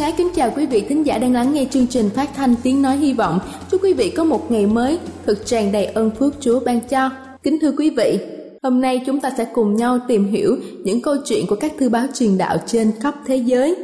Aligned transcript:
Ái 0.00 0.12
kính 0.16 0.28
chào 0.34 0.50
quý 0.56 0.66
vị 0.66 0.84
thính 0.88 1.06
giả 1.06 1.18
đang 1.18 1.32
lắng 1.32 1.52
nghe 1.52 1.66
chương 1.70 1.86
trình 1.86 2.10
phát 2.14 2.30
thanh 2.34 2.54
tiếng 2.62 2.82
nói 2.82 2.96
hy 2.96 3.12
vọng. 3.12 3.38
Chúc 3.70 3.84
quý 3.84 3.92
vị 3.92 4.10
có 4.10 4.24
một 4.24 4.50
ngày 4.50 4.66
mới 4.66 4.98
thật 5.26 5.34
tràn 5.44 5.72
đầy 5.72 5.86
ơn 5.86 6.10
phước 6.10 6.34
Chúa 6.40 6.60
ban 6.60 6.80
cho. 6.80 7.10
Kính 7.42 7.58
thưa 7.60 7.72
quý 7.78 7.90
vị, 7.90 8.18
hôm 8.62 8.80
nay 8.80 9.02
chúng 9.06 9.20
ta 9.20 9.30
sẽ 9.38 9.46
cùng 9.54 9.76
nhau 9.76 9.98
tìm 10.08 10.32
hiểu 10.32 10.56
những 10.84 11.02
câu 11.02 11.16
chuyện 11.24 11.46
của 11.48 11.56
các 11.56 11.72
thư 11.78 11.88
báo 11.88 12.06
truyền 12.14 12.38
đạo 12.38 12.56
trên 12.66 12.92
khắp 13.00 13.14
thế 13.26 13.36
giới 13.36 13.76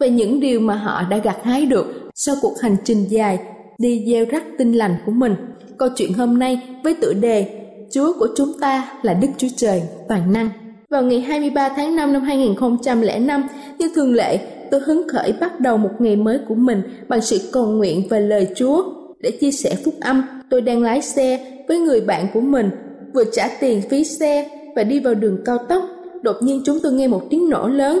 về 0.00 0.10
những 0.10 0.40
điều 0.40 0.60
mà 0.60 0.74
họ 0.74 1.02
đã 1.10 1.16
gặt 1.16 1.36
hái 1.42 1.66
được 1.66 2.10
sau 2.14 2.36
cuộc 2.42 2.60
hành 2.60 2.76
trình 2.84 3.04
dài 3.08 3.38
đi 3.78 4.04
gieo 4.06 4.24
rắc 4.30 4.44
tinh 4.58 4.72
lành 4.72 4.94
của 5.06 5.12
mình. 5.12 5.34
Câu 5.78 5.88
chuyện 5.96 6.12
hôm 6.12 6.38
nay 6.38 6.60
với 6.84 6.94
tựa 6.94 7.12
đề 7.12 7.66
Chúa 7.92 8.12
của 8.18 8.28
chúng 8.36 8.52
ta 8.60 8.92
là 9.02 9.14
Đức 9.14 9.28
Chúa 9.38 9.48
Trời 9.56 9.82
toàn 10.08 10.32
năng. 10.32 10.50
Vào 10.90 11.02
ngày 11.02 11.20
23 11.20 11.68
tháng 11.68 11.96
5 11.96 12.12
năm 12.12 12.22
2005, 12.22 13.42
như 13.78 13.92
thường 13.94 14.14
lệ, 14.14 14.40
tôi 14.72 14.80
hứng 14.80 15.08
khởi 15.08 15.32
bắt 15.40 15.60
đầu 15.60 15.76
một 15.76 15.90
ngày 15.98 16.16
mới 16.16 16.38
của 16.48 16.54
mình 16.54 16.82
bằng 17.08 17.20
sự 17.20 17.38
cầu 17.52 17.66
nguyện 17.66 18.08
về 18.10 18.20
lời 18.20 18.46
Chúa. 18.54 18.84
Để 19.20 19.30
chia 19.30 19.50
sẻ 19.50 19.76
phúc 19.84 19.94
âm, 20.00 20.22
tôi 20.50 20.60
đang 20.60 20.82
lái 20.82 21.02
xe 21.02 21.46
với 21.68 21.78
người 21.78 22.00
bạn 22.00 22.26
của 22.34 22.40
mình, 22.40 22.70
vừa 23.14 23.24
trả 23.32 23.48
tiền 23.60 23.80
phí 23.90 24.04
xe 24.04 24.48
và 24.76 24.84
đi 24.84 25.00
vào 25.00 25.14
đường 25.14 25.38
cao 25.44 25.58
tốc. 25.68 25.84
Đột 26.22 26.36
nhiên 26.40 26.62
chúng 26.64 26.78
tôi 26.82 26.92
nghe 26.92 27.08
một 27.08 27.22
tiếng 27.30 27.50
nổ 27.50 27.68
lớn. 27.68 28.00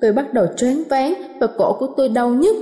Tôi 0.00 0.12
bắt 0.12 0.34
đầu 0.34 0.46
choáng 0.56 0.82
váng 0.88 1.14
và 1.40 1.46
cổ 1.46 1.76
của 1.78 1.88
tôi 1.96 2.08
đau 2.08 2.30
nhức. 2.30 2.56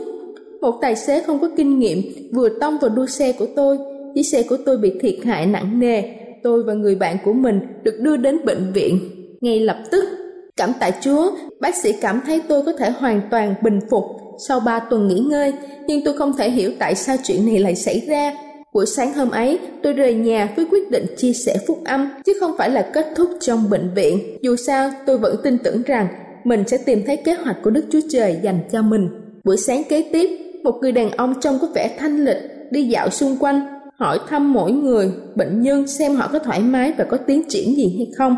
Một 0.61 0.75
tài 0.81 0.97
xế 0.97 1.23
không 1.23 1.39
có 1.39 1.51
kinh 1.57 1.79
nghiệm 1.79 2.03
vừa 2.33 2.49
tông 2.49 2.79
vào 2.79 2.91
đuôi 2.91 3.07
xe 3.07 3.33
của 3.33 3.47
tôi. 3.57 3.79
Chiếc 4.15 4.23
xe 4.23 4.43
của 4.43 4.57
tôi 4.67 4.79
bị 4.79 4.93
thiệt 5.01 5.15
hại 5.25 5.47
nặng 5.47 5.81
nề. 5.81 6.03
Tôi 6.43 6.63
và 6.63 6.75
người 6.75 6.95
bạn 6.95 7.17
của 7.25 7.33
mình 7.33 7.61
được 7.83 7.95
đưa 8.01 8.17
đến 8.17 8.45
bệnh 8.45 8.73
viện 8.73 8.99
ngay 9.41 9.61
lập 9.61 9.79
tức. 9.91 10.05
Cảm 10.59 10.73
tạ 10.81 10.91
Chúa, 11.01 11.31
bác 11.61 11.75
sĩ 11.75 11.93
cảm 11.93 12.21
thấy 12.27 12.43
tôi 12.49 12.63
có 12.63 12.73
thể 12.73 12.91
hoàn 12.91 13.21
toàn 13.31 13.55
bình 13.63 13.81
phục 13.91 14.05
sau 14.49 14.61
3 14.61 14.79
tuần 14.79 15.09
nghỉ 15.09 15.19
ngơi, 15.19 15.53
nhưng 15.87 16.05
tôi 16.05 16.17
không 16.17 16.37
thể 16.37 16.51
hiểu 16.51 16.71
tại 16.79 16.95
sao 16.95 17.17
chuyện 17.25 17.47
này 17.47 17.59
lại 17.59 17.75
xảy 17.75 18.03
ra. 18.09 18.33
Buổi 18.73 18.87
sáng 18.87 19.15
hôm 19.15 19.31
ấy, 19.31 19.59
tôi 19.83 19.93
rời 19.93 20.15
nhà 20.15 20.49
với 20.57 20.67
quyết 20.71 20.91
định 20.91 21.07
chia 21.17 21.33
sẻ 21.33 21.57
phúc 21.67 21.79
âm, 21.85 22.09
chứ 22.27 22.33
không 22.41 22.53
phải 22.59 22.71
là 22.71 22.91
kết 22.93 23.07
thúc 23.17 23.31
trong 23.41 23.71
bệnh 23.71 23.91
viện. 23.95 24.39
Dù 24.43 24.57
sao, 24.57 24.91
tôi 25.07 25.19
vẫn 25.19 25.37
tin 25.43 25.59
tưởng 25.59 25.83
rằng 25.83 26.09
mình 26.45 26.65
sẽ 26.67 26.79
tìm 26.79 27.03
thấy 27.07 27.17
kế 27.17 27.35
hoạch 27.35 27.57
của 27.63 27.71
Đức 27.71 27.85
Chúa 27.93 28.01
Trời 28.11 28.39
dành 28.43 28.61
cho 28.73 28.83
mình. 28.83 29.09
Buổi 29.45 29.57
sáng 29.57 29.83
kế 29.89 30.11
tiếp, 30.13 30.31
một 30.65 30.79
người 30.81 30.93
đàn 30.93 31.11
ông 31.11 31.35
trông 31.41 31.59
có 31.59 31.69
vẻ 31.75 31.97
thanh 31.99 32.25
lịch 32.25 32.39
đi 32.71 32.83
dạo 32.83 33.11
xung 33.11 33.37
quanh, 33.41 33.61
hỏi 33.97 34.19
thăm 34.29 34.53
mỗi 34.53 34.73
người, 34.73 35.11
bệnh 35.35 35.63
nhân 35.63 35.87
xem 35.87 36.15
họ 36.15 36.29
có 36.33 36.39
thoải 36.39 36.61
mái 36.61 36.93
và 36.99 37.05
có 37.05 37.17
tiến 37.17 37.43
triển 37.49 37.77
gì 37.77 37.95
hay 37.97 38.07
không. 38.17 38.37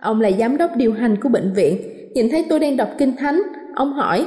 Ông 0.00 0.20
là 0.20 0.30
giám 0.38 0.56
đốc 0.56 0.76
điều 0.76 0.92
hành 0.92 1.16
của 1.22 1.28
bệnh 1.28 1.52
viện, 1.52 1.82
nhìn 2.14 2.28
thấy 2.30 2.46
tôi 2.48 2.58
đang 2.58 2.76
đọc 2.76 2.88
kinh 2.98 3.16
thánh, 3.16 3.42
ông 3.74 3.92
hỏi, 3.92 4.26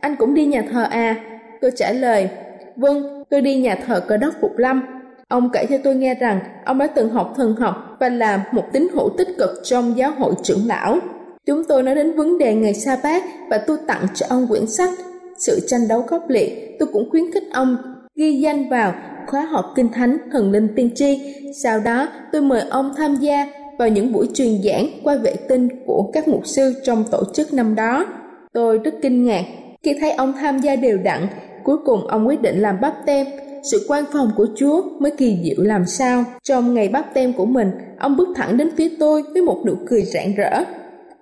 anh 0.00 0.16
cũng 0.16 0.34
đi 0.34 0.46
nhà 0.46 0.64
thờ 0.72 0.86
à? 0.90 1.16
Tôi 1.60 1.70
trả 1.76 1.92
lời, 1.92 2.28
vâng, 2.76 3.24
tôi 3.30 3.40
đi 3.40 3.56
nhà 3.56 3.74
thờ 3.86 4.00
cơ 4.08 4.16
đốc 4.16 4.34
Phục 4.40 4.58
Lâm. 4.58 4.82
Ông 5.28 5.50
kể 5.52 5.66
cho 5.68 5.76
tôi 5.84 5.94
nghe 5.94 6.14
rằng 6.14 6.40
ông 6.64 6.78
đã 6.78 6.86
từng 6.86 7.10
học 7.10 7.34
thần 7.36 7.56
học 7.56 7.96
và 8.00 8.08
là 8.08 8.44
một 8.52 8.64
tín 8.72 8.88
hữu 8.92 9.08
tích 9.18 9.28
cực 9.38 9.50
trong 9.64 9.96
giáo 9.96 10.12
hội 10.18 10.34
trưởng 10.42 10.66
lão. 10.66 10.98
Chúng 11.46 11.64
tôi 11.64 11.82
nói 11.82 11.94
đến 11.94 12.16
vấn 12.16 12.38
đề 12.38 12.54
ngày 12.54 12.74
sa 12.74 12.98
bát 13.02 13.24
và 13.50 13.58
tôi 13.58 13.78
tặng 13.86 14.06
cho 14.14 14.26
ông 14.28 14.46
quyển 14.46 14.66
sách 14.66 14.90
Sự 15.38 15.60
tranh 15.66 15.88
đấu 15.88 16.02
khốc 16.02 16.24
liệt. 16.28 16.76
Tôi 16.78 16.88
cũng 16.92 17.10
khuyến 17.10 17.32
khích 17.32 17.44
ông 17.52 17.76
ghi 18.16 18.40
danh 18.40 18.68
vào 18.68 18.94
khóa 19.26 19.44
học 19.44 19.64
kinh 19.76 19.88
thánh 19.92 20.18
thần 20.32 20.50
linh 20.50 20.68
tiên 20.76 20.90
tri. 20.94 21.34
Sau 21.62 21.80
đó 21.80 22.08
tôi 22.32 22.42
mời 22.42 22.62
ông 22.70 22.92
tham 22.96 23.16
gia 23.16 23.46
vào 23.78 23.88
những 23.88 24.12
buổi 24.12 24.28
truyền 24.34 24.62
giảng 24.62 24.88
qua 25.02 25.16
vệ 25.16 25.34
tinh 25.48 25.68
của 25.86 26.10
các 26.12 26.28
mục 26.28 26.46
sư 26.46 26.74
trong 26.84 27.04
tổ 27.10 27.22
chức 27.34 27.52
năm 27.52 27.74
đó. 27.74 28.06
Tôi 28.52 28.78
rất 28.78 28.94
kinh 29.02 29.24
ngạc 29.24 29.44
khi 29.82 29.96
thấy 30.00 30.12
ông 30.12 30.32
tham 30.40 30.58
gia 30.58 30.76
đều 30.76 30.98
đặn, 30.98 31.26
cuối 31.64 31.76
cùng 31.84 32.06
ông 32.06 32.26
quyết 32.26 32.42
định 32.42 32.60
làm 32.60 32.80
bắp 32.80 32.94
tem. 33.06 33.26
Sự 33.70 33.86
quan 33.88 34.04
phòng 34.12 34.30
của 34.36 34.46
Chúa 34.56 34.82
mới 35.00 35.10
kỳ 35.10 35.38
diệu 35.44 35.64
làm 35.64 35.86
sao. 35.86 36.24
Trong 36.42 36.74
ngày 36.74 36.88
bắp 36.88 37.14
tem 37.14 37.32
của 37.32 37.44
mình, 37.46 37.70
ông 37.98 38.16
bước 38.16 38.28
thẳng 38.36 38.56
đến 38.56 38.70
phía 38.76 38.88
tôi 38.98 39.22
với 39.32 39.42
một 39.42 39.62
nụ 39.66 39.74
cười 39.86 40.02
rạng 40.02 40.34
rỡ. 40.34 40.64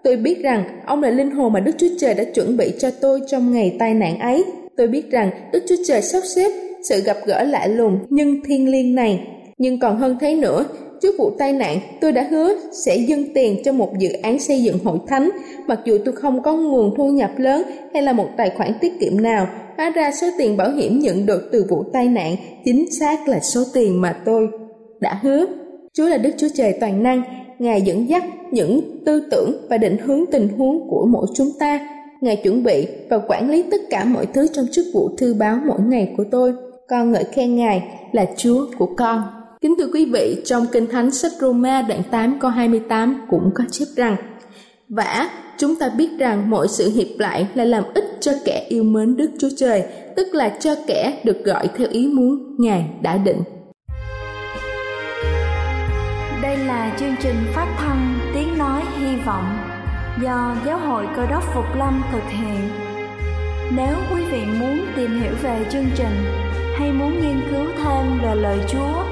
Tôi 0.02 0.16
biết 0.16 0.42
rằng 0.42 0.64
ông 0.86 1.02
là 1.02 1.10
linh 1.10 1.30
hồn 1.30 1.52
mà 1.52 1.60
Đức 1.60 1.72
Chúa 1.78 1.86
Trời 1.98 2.14
đã 2.14 2.24
chuẩn 2.24 2.56
bị 2.56 2.72
cho 2.78 2.90
tôi 3.00 3.20
trong 3.26 3.52
ngày 3.52 3.76
tai 3.78 3.94
nạn 3.94 4.18
ấy. 4.18 4.44
Tôi 4.76 4.86
biết 4.86 5.10
rằng 5.10 5.30
Đức 5.52 5.64
Chúa 5.68 5.76
Trời 5.86 6.02
sắp 6.02 6.22
xếp 6.36 6.50
sự 6.82 7.00
gặp 7.00 7.16
gỡ 7.26 7.42
lạ 7.42 7.66
lùng 7.66 7.98
nhưng 8.10 8.42
thiên 8.44 8.70
liêng 8.70 8.94
này. 8.94 9.26
Nhưng 9.58 9.80
còn 9.80 9.98
hơn 9.98 10.16
thế 10.20 10.34
nữa, 10.34 10.64
Trước 11.02 11.14
vụ 11.18 11.30
tai 11.38 11.52
nạn, 11.52 11.78
tôi 12.00 12.12
đã 12.12 12.26
hứa 12.30 12.54
sẽ 12.72 12.96
dâng 12.96 13.24
tiền 13.34 13.62
cho 13.64 13.72
một 13.72 13.98
dự 13.98 14.08
án 14.22 14.38
xây 14.38 14.62
dựng 14.62 14.78
hội 14.84 14.98
thánh, 15.06 15.30
mặc 15.66 15.80
dù 15.84 15.98
tôi 16.04 16.14
không 16.14 16.42
có 16.42 16.56
nguồn 16.56 16.94
thu 16.96 17.08
nhập 17.08 17.30
lớn 17.36 17.62
hay 17.92 18.02
là 18.02 18.12
một 18.12 18.28
tài 18.36 18.50
khoản 18.50 18.72
tiết 18.80 18.92
kiệm 19.00 19.20
nào. 19.22 19.46
Hóa 19.76 19.90
ra 19.90 20.12
số 20.12 20.26
tiền 20.38 20.56
bảo 20.56 20.70
hiểm 20.70 20.98
nhận 20.98 21.26
được 21.26 21.48
từ 21.52 21.66
vụ 21.68 21.84
tai 21.92 22.08
nạn 22.08 22.36
chính 22.64 22.92
xác 22.92 23.28
là 23.28 23.40
số 23.40 23.60
tiền 23.74 24.00
mà 24.00 24.16
tôi 24.24 24.48
đã 25.00 25.18
hứa. 25.22 25.46
Chúa 25.92 26.08
là 26.08 26.18
Đức 26.18 26.30
Chúa 26.36 26.48
Trời 26.54 26.74
toàn 26.80 27.02
năng, 27.02 27.22
Ngài 27.58 27.82
dẫn 27.82 28.08
dắt 28.08 28.24
những 28.50 29.04
tư 29.06 29.22
tưởng 29.30 29.66
và 29.70 29.78
định 29.78 29.96
hướng 30.04 30.24
tình 30.32 30.48
huống 30.48 30.88
của 30.88 31.06
mỗi 31.10 31.26
chúng 31.34 31.50
ta. 31.58 31.88
Ngài 32.20 32.36
chuẩn 32.36 32.62
bị 32.62 32.86
và 33.10 33.18
quản 33.28 33.50
lý 33.50 33.64
tất 33.70 33.80
cả 33.90 34.04
mọi 34.04 34.26
thứ 34.26 34.46
trong 34.52 34.66
chức 34.72 34.86
vụ 34.94 35.08
thư 35.18 35.34
báo 35.34 35.58
mỗi 35.66 35.80
ngày 35.80 36.14
của 36.16 36.24
tôi. 36.30 36.52
Con 36.88 37.12
ngợi 37.12 37.24
khen 37.24 37.56
Ngài 37.56 37.82
là 38.12 38.26
Chúa 38.36 38.66
của 38.78 38.88
con. 38.96 39.22
Kính 39.62 39.74
thưa 39.78 39.86
quý 39.92 40.04
vị, 40.12 40.42
trong 40.44 40.66
Kinh 40.72 40.86
Thánh 40.86 41.10
sách 41.10 41.32
Roma 41.40 41.82
đoạn 41.82 42.02
8 42.10 42.38
câu 42.40 42.50
28 42.50 43.20
cũng 43.28 43.50
có 43.54 43.64
chép 43.70 43.86
rằng 43.96 44.16
Vả, 44.88 45.30
chúng 45.58 45.76
ta 45.76 45.88
biết 45.88 46.08
rằng 46.18 46.50
mọi 46.50 46.68
sự 46.68 46.90
hiệp 46.90 47.18
lại 47.18 47.48
là 47.54 47.64
làm 47.64 47.84
ích 47.94 48.04
cho 48.20 48.32
kẻ 48.44 48.66
yêu 48.68 48.84
mến 48.84 49.16
Đức 49.16 49.30
Chúa 49.38 49.48
Trời, 49.56 49.82
tức 50.16 50.34
là 50.34 50.48
cho 50.60 50.74
kẻ 50.86 51.20
được 51.24 51.44
gọi 51.44 51.68
theo 51.76 51.88
ý 51.90 52.08
muốn 52.08 52.56
Ngài 52.58 52.84
đã 53.02 53.16
định. 53.16 53.42
Đây 56.42 56.58
là 56.58 56.96
chương 57.00 57.14
trình 57.22 57.36
phát 57.54 57.76
thanh 57.78 58.18
Tiếng 58.34 58.58
Nói 58.58 58.82
Hy 58.98 59.16
Vọng 59.26 59.58
do 60.22 60.56
Giáo 60.66 60.78
hội 60.78 61.06
Cơ 61.16 61.26
đốc 61.26 61.42
Phục 61.54 61.76
Lâm 61.78 62.02
thực 62.12 62.30
hiện. 62.30 62.68
Nếu 63.76 63.94
quý 64.14 64.22
vị 64.32 64.40
muốn 64.60 64.80
tìm 64.96 65.20
hiểu 65.20 65.32
về 65.42 65.66
chương 65.72 65.86
trình 65.96 66.24
hay 66.78 66.92
muốn 66.92 67.12
nghiên 67.12 67.40
cứu 67.50 67.66
thêm 67.84 68.20
về 68.22 68.34
lời 68.34 68.58
Chúa, 68.68 69.11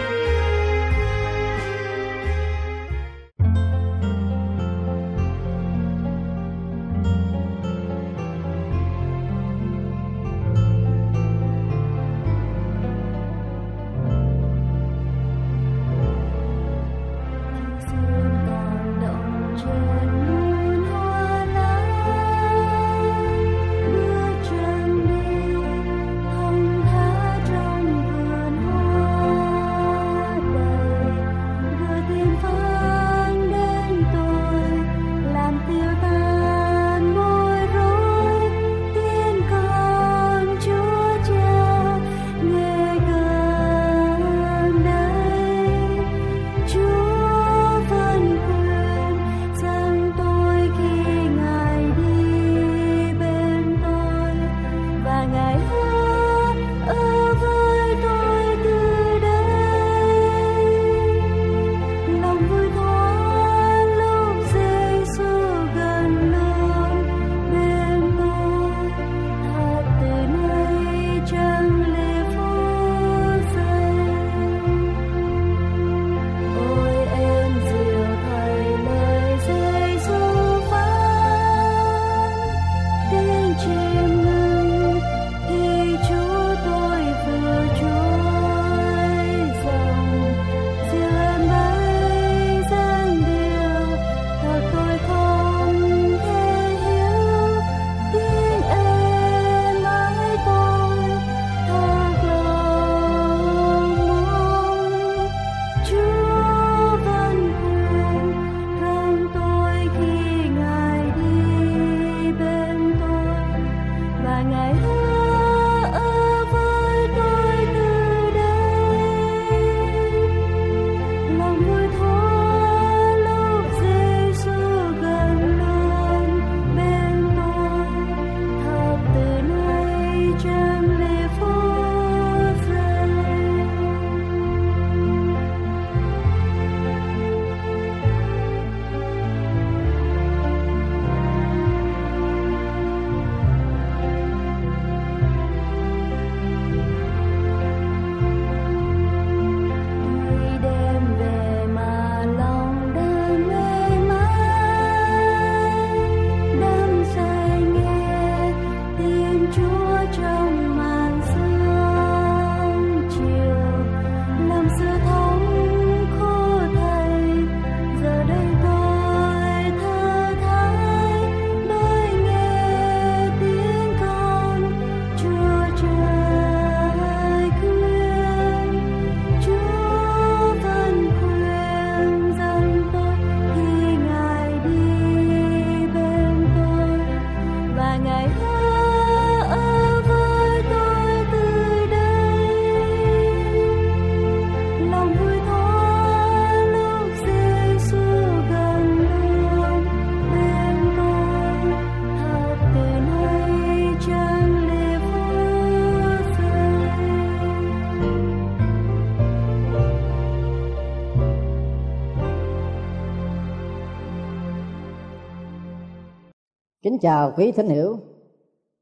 Chào 217.01 217.33
quý 217.37 217.51
thính 217.51 217.69
hữu, 217.69 217.97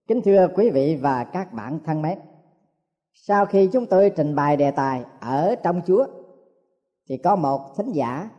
kính 0.07 0.21
thưa 0.21 0.47
quý 0.55 0.69
vị 0.69 0.99
và 1.01 1.23
các 1.23 1.53
bạn 1.53 1.79
thân 1.85 2.01
mến. 2.01 2.19
Sau 3.13 3.45
khi 3.45 3.69
chúng 3.73 3.85
tôi 3.85 4.09
trình 4.09 4.35
bày 4.35 4.57
đề 4.57 4.71
tài 4.71 5.03
ở 5.19 5.55
trong 5.63 5.81
Chúa, 5.87 6.05
thì 7.09 7.17
có 7.17 7.35
một 7.35 7.77
thính 7.77 7.91
giả 7.91 8.29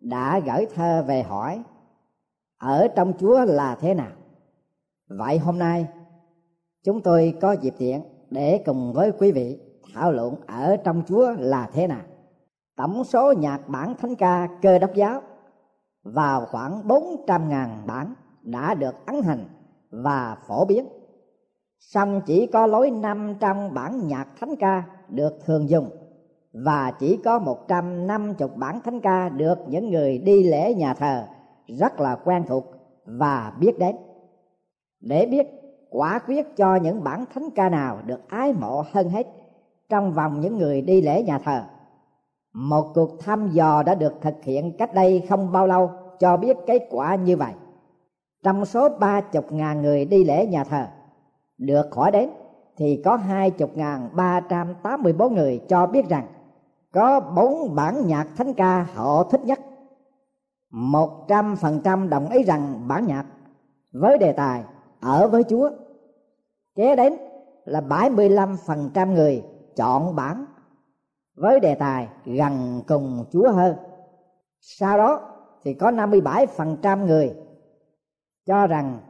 đã 0.00 0.40
gửi 0.46 0.66
thơ 0.74 1.04
về 1.06 1.22
hỏi 1.22 1.62
ở 2.58 2.88
trong 2.96 3.12
Chúa 3.18 3.44
là 3.44 3.76
thế 3.80 3.94
nào. 3.94 4.10
Vậy 5.08 5.38
hôm 5.38 5.58
nay 5.58 5.86
chúng 6.84 7.00
tôi 7.00 7.34
có 7.40 7.52
dịp 7.52 7.74
tiện 7.78 8.02
để 8.30 8.62
cùng 8.66 8.92
với 8.92 9.12
quý 9.18 9.32
vị 9.32 9.58
thảo 9.94 10.12
luận 10.12 10.34
ở 10.46 10.76
trong 10.84 11.02
Chúa 11.06 11.32
là 11.38 11.70
thế 11.72 11.86
nào. 11.86 12.02
Tổng 12.76 13.04
số 13.04 13.32
nhạc 13.32 13.68
bản 13.68 13.94
thánh 13.94 14.16
ca 14.16 14.48
cơ 14.62 14.78
đốc 14.78 14.94
giáo 14.94 15.22
vào 16.02 16.46
khoảng 16.46 16.88
400.000 16.88 17.86
bản 17.86 18.14
đã 18.42 18.74
được 18.74 19.06
ấn 19.06 19.22
hành 19.22 19.44
và 19.90 20.36
phổ 20.46 20.64
biến. 20.64 20.86
Song 21.78 22.20
chỉ 22.26 22.46
có 22.46 22.66
lối 22.66 22.90
năm 22.90 23.34
trong 23.40 23.74
bản 23.74 24.06
nhạc 24.06 24.26
thánh 24.40 24.56
ca 24.56 24.82
được 25.08 25.38
thường 25.44 25.68
dùng 25.68 25.90
và 26.52 26.92
chỉ 26.98 27.16
có 27.24 27.38
một 27.38 27.68
trăm 27.68 28.06
năm 28.06 28.34
chục 28.34 28.56
bản 28.56 28.80
thánh 28.84 29.00
ca 29.00 29.28
được 29.28 29.58
những 29.68 29.90
người 29.90 30.18
đi 30.18 30.42
lễ 30.42 30.74
nhà 30.74 30.94
thờ 30.94 31.24
rất 31.66 32.00
là 32.00 32.16
quen 32.24 32.44
thuộc 32.48 32.64
và 33.04 33.52
biết 33.60 33.78
đến. 33.78 33.96
Để 35.00 35.26
biết 35.26 35.46
quả 35.90 36.18
quyết 36.18 36.56
cho 36.56 36.76
những 36.76 37.04
bản 37.04 37.24
thánh 37.34 37.50
ca 37.54 37.68
nào 37.68 37.98
được 38.06 38.28
ái 38.28 38.52
mộ 38.52 38.84
hơn 38.92 39.08
hết 39.08 39.26
trong 39.88 40.12
vòng 40.12 40.40
những 40.40 40.58
người 40.58 40.82
đi 40.82 41.02
lễ 41.02 41.22
nhà 41.22 41.38
thờ, 41.38 41.62
một 42.52 42.92
cuộc 42.94 43.20
thăm 43.20 43.50
dò 43.50 43.82
đã 43.82 43.94
được 43.94 44.14
thực 44.20 44.44
hiện 44.44 44.76
cách 44.76 44.94
đây 44.94 45.26
không 45.28 45.52
bao 45.52 45.66
lâu 45.66 45.90
cho 46.18 46.36
biết 46.36 46.56
kết 46.66 46.86
quả 46.90 47.14
như 47.14 47.36
vậy 47.36 47.52
trong 48.42 48.64
số 48.64 48.88
ba 48.88 49.20
chục 49.20 49.52
ngàn 49.52 49.82
người 49.82 50.04
đi 50.04 50.24
lễ 50.24 50.46
nhà 50.46 50.64
thờ, 50.64 50.86
được 51.58 51.94
hỏi 51.94 52.10
đến 52.10 52.30
thì 52.76 53.02
có 53.04 53.16
hai 53.16 53.50
chục 53.50 53.76
ngàn 53.76 54.08
ba 54.12 54.40
trăm 54.40 54.74
tám 54.82 55.02
mươi 55.02 55.12
bốn 55.12 55.34
người 55.34 55.60
cho 55.68 55.86
biết 55.86 56.08
rằng 56.08 56.26
có 56.92 57.20
bốn 57.20 57.74
bản 57.74 58.06
nhạc 58.06 58.26
thánh 58.36 58.54
ca 58.54 58.86
họ 58.94 59.24
thích 59.24 59.44
nhất 59.44 59.60
một 60.70 61.28
trăm 61.28 61.56
phần 61.56 61.80
trăm 61.84 62.08
đồng 62.08 62.30
ý 62.30 62.42
rằng 62.42 62.88
bản 62.88 63.06
nhạc 63.06 63.26
với 63.92 64.18
đề 64.18 64.32
tài 64.32 64.64
ở 65.00 65.28
với 65.28 65.44
Chúa. 65.44 65.70
Kế 66.74 66.96
đến 66.96 67.16
là 67.64 67.80
bảy 67.80 68.10
mươi 68.10 68.28
lăm 68.28 68.56
phần 68.66 68.90
trăm 68.94 69.14
người 69.14 69.44
chọn 69.76 70.16
bản 70.16 70.44
với 71.36 71.60
đề 71.60 71.74
tài 71.74 72.08
gần 72.24 72.82
cùng 72.88 73.24
Chúa 73.32 73.50
hơn. 73.50 73.76
Sau 74.60 74.98
đó 74.98 75.20
thì 75.62 75.74
có 75.74 75.90
năm 75.90 76.10
mươi 76.10 76.20
bảy 76.20 76.46
phần 76.46 76.76
trăm 76.82 77.06
người 77.06 77.34
cho 78.46 78.66
rằng 78.66 79.00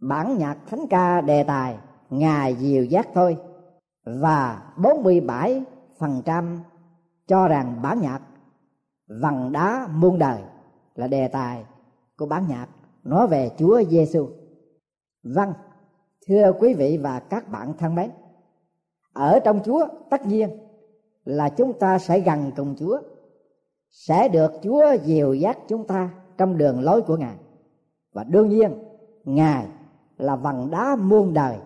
bản 0.00 0.38
nhạc 0.38 0.56
thánh 0.66 0.86
ca 0.90 1.20
đề 1.20 1.42
tài 1.42 1.78
ngài 2.10 2.56
diều 2.56 2.84
giác 2.84 3.08
thôi 3.14 3.36
và 4.04 4.72
47 4.76 5.62
phần 5.98 6.22
trăm 6.24 6.58
cho 7.26 7.48
rằng 7.48 7.78
bản 7.82 8.00
nhạc 8.00 8.20
vầng 9.22 9.52
đá 9.52 9.88
muôn 9.92 10.18
đời 10.18 10.42
là 10.94 11.06
đề 11.06 11.28
tài 11.28 11.64
của 12.16 12.26
bản 12.26 12.46
nhạc 12.48 12.66
nói 13.04 13.26
về 13.26 13.50
Chúa 13.58 13.82
Giêsu. 13.82 14.28
Vâng, 15.22 15.52
thưa 16.26 16.52
quý 16.60 16.74
vị 16.74 16.98
và 17.02 17.20
các 17.20 17.48
bạn 17.48 17.72
thân 17.78 17.94
mến, 17.94 18.10
ở 19.12 19.38
trong 19.44 19.60
Chúa 19.64 19.86
tất 20.10 20.26
nhiên 20.26 20.50
là 21.24 21.48
chúng 21.48 21.78
ta 21.78 21.98
sẽ 21.98 22.20
gần 22.20 22.52
cùng 22.56 22.74
Chúa, 22.78 22.98
sẽ 23.90 24.28
được 24.28 24.52
Chúa 24.62 24.96
dìu 25.04 25.34
dắt 25.34 25.58
chúng 25.68 25.86
ta 25.86 26.10
trong 26.38 26.58
đường 26.58 26.80
lối 26.80 27.02
của 27.02 27.16
Ngài. 27.16 27.36
Và 28.12 28.24
đương 28.24 28.48
nhiên, 28.48 28.72
Ngài 29.24 29.66
là 30.18 30.36
vầng 30.36 30.70
đá 30.70 30.96
muôn 30.96 31.34
đời 31.34 31.56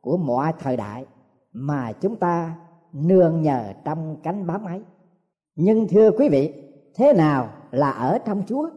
của 0.00 0.16
mọi 0.16 0.52
thời 0.58 0.76
đại 0.76 1.06
mà 1.52 1.92
chúng 1.92 2.16
ta 2.16 2.54
nương 2.92 3.42
nhờ 3.42 3.72
trong 3.84 4.16
cánh 4.22 4.46
bám 4.46 4.64
ấy. 4.64 4.82
Nhưng 5.56 5.88
thưa 5.88 6.10
quý 6.10 6.28
vị, 6.28 6.52
thế 6.94 7.12
nào 7.12 7.48
là 7.70 7.90
ở 7.90 8.18
trong 8.18 8.42
Chúa? 8.46 8.68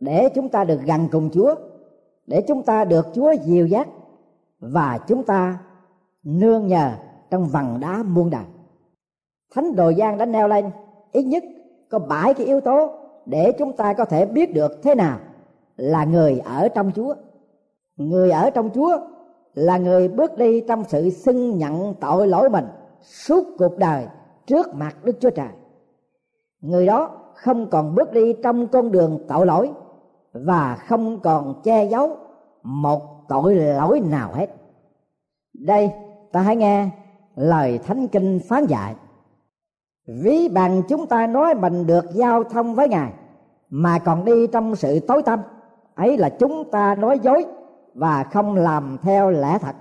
Để 0.00 0.28
chúng 0.34 0.48
ta 0.48 0.64
được 0.64 0.80
gần 0.84 1.08
cùng 1.12 1.30
Chúa, 1.30 1.54
để 2.26 2.44
chúng 2.48 2.62
ta 2.62 2.84
được 2.84 3.06
Chúa 3.14 3.32
dìu 3.32 3.66
dắt 3.66 3.88
và 4.60 4.98
chúng 5.08 5.22
ta 5.24 5.58
nương 6.22 6.66
nhờ 6.66 6.92
trong 7.30 7.46
vầng 7.46 7.78
đá 7.80 8.02
muôn 8.02 8.30
đời. 8.30 8.44
Thánh 9.54 9.76
Đồ 9.76 9.92
Giang 9.92 10.18
đã 10.18 10.26
nêu 10.26 10.48
lên 10.48 10.70
ít 11.12 11.22
nhất 11.22 11.44
có 11.90 11.98
bảy 11.98 12.34
cái 12.34 12.46
yếu 12.46 12.60
tố 12.60 12.90
để 13.26 13.52
chúng 13.58 13.72
ta 13.72 13.92
có 13.92 14.04
thể 14.04 14.26
biết 14.26 14.54
được 14.54 14.82
thế 14.82 14.94
nào 14.94 15.18
là 15.76 16.04
người 16.04 16.38
ở 16.38 16.68
trong 16.68 16.92
Chúa. 16.94 17.14
Người 17.96 18.30
ở 18.30 18.50
trong 18.50 18.70
Chúa 18.74 18.98
là 19.54 19.78
người 19.78 20.08
bước 20.08 20.38
đi 20.38 20.60
trong 20.68 20.84
sự 20.88 21.10
xưng 21.10 21.58
nhận 21.58 21.94
tội 22.00 22.28
lỗi 22.28 22.50
mình 22.50 22.66
suốt 23.00 23.44
cuộc 23.58 23.78
đời 23.78 24.06
trước 24.46 24.74
mặt 24.74 24.96
Đức 25.04 25.16
Chúa 25.20 25.30
Trời. 25.30 25.48
Người 26.60 26.86
đó 26.86 27.10
không 27.34 27.70
còn 27.70 27.94
bước 27.94 28.12
đi 28.12 28.34
trong 28.42 28.66
con 28.66 28.92
đường 28.92 29.18
tội 29.28 29.46
lỗi 29.46 29.70
và 30.32 30.76
không 30.88 31.20
còn 31.20 31.62
che 31.62 31.84
giấu 31.84 32.16
một 32.62 33.28
tội 33.28 33.54
lỗi 33.54 34.00
nào 34.00 34.32
hết. 34.34 34.46
Đây 35.54 35.90
ta 36.32 36.40
hãy 36.40 36.56
nghe 36.56 36.88
lời 37.36 37.78
Thánh 37.78 38.08
Kinh 38.08 38.40
phán 38.48 38.66
dạy. 38.66 38.94
Ví 40.06 40.48
bằng 40.48 40.82
chúng 40.88 41.06
ta 41.06 41.26
nói 41.26 41.54
mình 41.54 41.86
được 41.86 42.04
giao 42.14 42.44
thông 42.44 42.74
với 42.74 42.88
Ngài 42.88 43.12
mà 43.70 43.98
còn 43.98 44.24
đi 44.24 44.46
trong 44.46 44.76
sự 44.76 45.00
tối 45.00 45.22
tăm, 45.22 45.40
ấy 45.94 46.18
là 46.18 46.28
chúng 46.28 46.70
ta 46.70 46.94
nói 46.94 47.18
dối 47.18 47.46
và 47.94 48.24
không 48.24 48.54
làm 48.54 48.98
theo 49.02 49.30
lẽ 49.30 49.58
thật. 49.58 49.76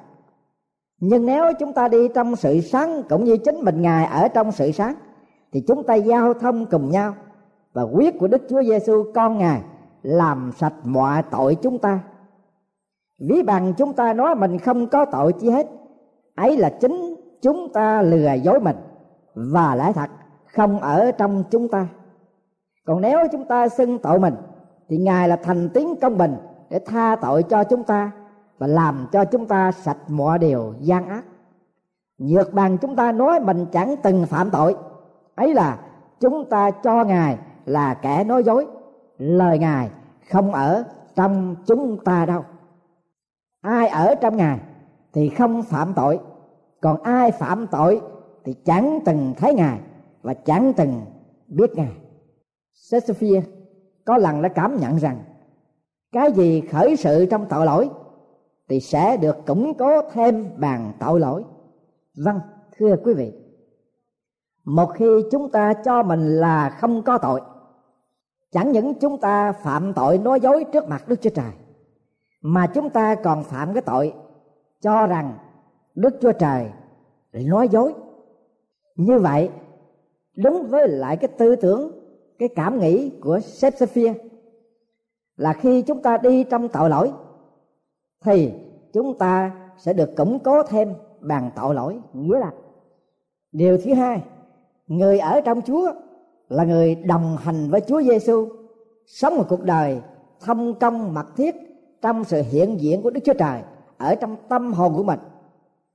Nhưng 0.99 1.25
nếu 1.25 1.45
chúng 1.59 1.73
ta 1.73 1.87
đi 1.87 2.07
trong 2.15 2.35
sự 2.35 2.61
sáng 2.61 3.03
cũng 3.09 3.23
như 3.23 3.37
chính 3.37 3.55
mình, 3.55 3.81
ngài 3.81 4.05
ở 4.05 4.27
trong 4.27 4.51
sự 4.51 4.71
sáng, 4.71 4.95
thì 5.51 5.63
chúng 5.67 5.83
ta 5.83 5.95
giao 5.95 6.33
thông 6.33 6.65
cùng 6.65 6.89
nhau. 6.89 7.13
Và 7.73 7.81
quyết 7.81 8.19
của 8.19 8.27
đức 8.27 8.41
chúa 8.49 8.63
giêsu 8.63 9.03
con 9.15 9.37
ngài 9.37 9.61
làm 10.01 10.51
sạch 10.57 10.73
mọi 10.83 11.23
tội 11.31 11.55
chúng 11.55 11.79
ta. 11.79 11.99
Ví 13.19 13.41
bằng 13.41 13.73
chúng 13.77 13.93
ta 13.93 14.13
nói 14.13 14.35
mình 14.35 14.59
không 14.59 14.87
có 14.87 15.05
tội 15.05 15.33
chi 15.33 15.49
hết, 15.49 15.67
ấy 16.35 16.57
là 16.57 16.69
chính 16.69 17.15
chúng 17.41 17.73
ta 17.73 18.01
lừa 18.01 18.33
dối 18.33 18.59
mình 18.59 18.75
và 19.33 19.75
lẽ 19.75 19.91
thật 19.93 20.09
không 20.45 20.79
ở 20.79 21.11
trong 21.11 21.43
chúng 21.51 21.67
ta. 21.67 21.87
Còn 22.85 23.01
nếu 23.01 23.19
chúng 23.31 23.45
ta 23.45 23.69
xưng 23.69 23.99
tội 23.99 24.19
mình 24.19 24.35
thì 24.93 24.99
ngài 24.99 25.29
là 25.29 25.35
thành 25.35 25.69
tín 25.69 25.87
công 26.01 26.17
bình 26.17 26.35
để 26.69 26.79
tha 26.79 27.15
tội 27.15 27.43
cho 27.43 27.63
chúng 27.63 27.83
ta 27.83 28.11
và 28.57 28.67
làm 28.67 29.07
cho 29.11 29.25
chúng 29.25 29.45
ta 29.45 29.71
sạch 29.71 29.97
mọi 30.07 30.39
điều 30.39 30.73
gian 30.79 31.09
ác. 31.09 31.23
Nhược 32.17 32.53
bằng 32.53 32.77
chúng 32.77 32.95
ta 32.95 33.11
nói 33.11 33.39
mình 33.39 33.65
chẳng 33.71 33.95
từng 34.03 34.25
phạm 34.25 34.49
tội. 34.49 34.75
Ấy 35.35 35.53
là 35.53 35.79
chúng 36.19 36.49
ta 36.49 36.71
cho 36.71 37.03
ngài 37.03 37.37
là 37.65 37.93
kẻ 37.93 38.23
nói 38.23 38.43
dối. 38.43 38.67
Lời 39.17 39.59
ngài 39.59 39.89
không 40.29 40.51
ở 40.51 40.83
trong 41.15 41.55
chúng 41.65 41.97
ta 42.05 42.25
đâu. 42.25 42.43
Ai 43.61 43.87
ở 43.87 44.15
trong 44.15 44.37
ngài 44.37 44.59
thì 45.13 45.29
không 45.29 45.63
phạm 45.63 45.93
tội. 45.93 46.19
Còn 46.81 47.03
ai 47.03 47.31
phạm 47.31 47.67
tội 47.67 48.01
thì 48.43 48.53
chẳng 48.65 48.99
từng 49.05 49.33
thấy 49.37 49.53
ngài 49.53 49.79
và 50.21 50.33
chẳng 50.33 50.73
từng 50.73 51.01
biết 51.47 51.75
ngài. 51.75 51.91
Shakespeare 52.73 53.41
có 54.05 54.17
lần 54.17 54.41
đã 54.41 54.49
cảm 54.49 54.77
nhận 54.77 54.95
rằng, 54.95 55.23
cái 56.11 56.31
gì 56.31 56.61
khởi 56.61 56.95
sự 56.95 57.25
trong 57.25 57.45
tội 57.49 57.65
lỗi, 57.65 57.89
thì 58.69 58.79
sẽ 58.79 59.17
được 59.17 59.45
củng 59.45 59.73
cố 59.77 60.01
thêm 60.11 60.49
bằng 60.57 60.91
tội 60.99 61.19
lỗi. 61.19 61.43
Vâng 62.25 62.39
thưa 62.77 62.95
quý 63.03 63.13
vị. 63.13 63.33
Một 64.65 64.89
khi 64.95 65.05
chúng 65.31 65.51
ta 65.51 65.73
cho 65.73 66.03
mình 66.03 66.39
là 66.39 66.69
không 66.69 67.03
có 67.03 67.17
tội, 67.17 67.41
chẳng 68.51 68.71
những 68.71 68.93
chúng 68.93 69.17
ta 69.17 69.51
phạm 69.51 69.93
tội 69.93 70.17
nói 70.17 70.39
dối 70.39 70.65
trước 70.73 70.87
mặt 70.87 71.03
đức 71.07 71.21
chúa 71.21 71.29
trời, 71.29 71.51
mà 72.41 72.67
chúng 72.67 72.89
ta 72.89 73.15
còn 73.15 73.43
phạm 73.43 73.73
cái 73.73 73.81
tội 73.81 74.13
cho 74.81 75.07
rằng 75.07 75.37
đức 75.95 76.17
chúa 76.21 76.31
trời 76.31 76.71
nói 77.33 77.69
dối. 77.69 77.93
Như 78.95 79.19
vậy, 79.19 79.49
đúng 80.37 80.67
với 80.67 80.87
lại 80.87 81.17
cái 81.17 81.27
tư 81.27 81.55
tưởng 81.55 82.02
cái 82.43 82.49
cảm 82.55 82.79
nghĩ 82.79 83.09
của 83.21 83.39
Shakespeare 83.39 84.13
là 85.37 85.53
khi 85.53 85.81
chúng 85.81 86.01
ta 86.01 86.17
đi 86.17 86.43
trong 86.43 86.69
tội 86.69 86.89
lỗi, 86.89 87.11
thì 88.23 88.51
chúng 88.93 89.17
ta 89.17 89.51
sẽ 89.77 89.93
được 89.93 90.15
củng 90.15 90.39
cố 90.39 90.63
thêm 90.63 90.93
bằng 91.19 91.51
tội 91.55 91.75
lỗi 91.75 91.99
nghĩa 92.13 92.39
là 92.39 92.51
điều 93.51 93.77
thứ 93.77 93.93
hai, 93.93 94.21
người 94.87 95.19
ở 95.19 95.41
trong 95.41 95.61
chúa 95.61 95.91
là 96.49 96.63
người 96.63 96.95
đồng 96.95 97.37
hành 97.37 97.69
với 97.69 97.81
chúa 97.81 98.01
giêsu 98.01 98.47
sống 99.05 99.37
một 99.37 99.45
cuộc 99.49 99.63
đời 99.63 100.01
thông 100.39 100.79
công 100.79 101.13
mật 101.13 101.25
thiết 101.37 101.55
trong 102.01 102.23
sự 102.23 102.41
hiện 102.49 102.81
diện 102.81 103.01
của 103.01 103.09
đức 103.09 103.21
chúa 103.25 103.33
trời 103.33 103.61
ở 103.97 104.15
trong 104.15 104.35
tâm 104.49 104.73
hồn 104.73 104.93
của 104.95 105.03
mình 105.03 105.19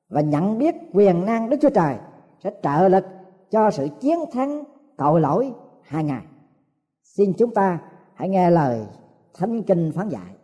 và 0.09 0.21
nhận 0.21 0.59
biết 0.59 0.75
quyền 0.93 1.25
năng 1.27 1.51
đức 1.51 1.57
chúa 1.63 1.71
trời 1.71 1.97
sẽ 2.45 2.51
trợ 2.63 2.89
lực 2.89 3.05
cho 3.51 3.71
sự 3.71 3.89
chiến 4.01 4.19
thắng 4.33 4.65
tội 4.97 5.21
lỗi 5.21 5.53
hai 5.83 6.05
ngày 6.05 6.23
xin 7.19 7.33
chúng 7.33 7.55
ta 7.55 7.79
hãy 8.15 8.29
nghe 8.29 8.51
lời 8.51 8.81
thánh 9.35 9.63
kinh 9.63 9.93
phán 9.97 10.09
dạy. 10.09 10.35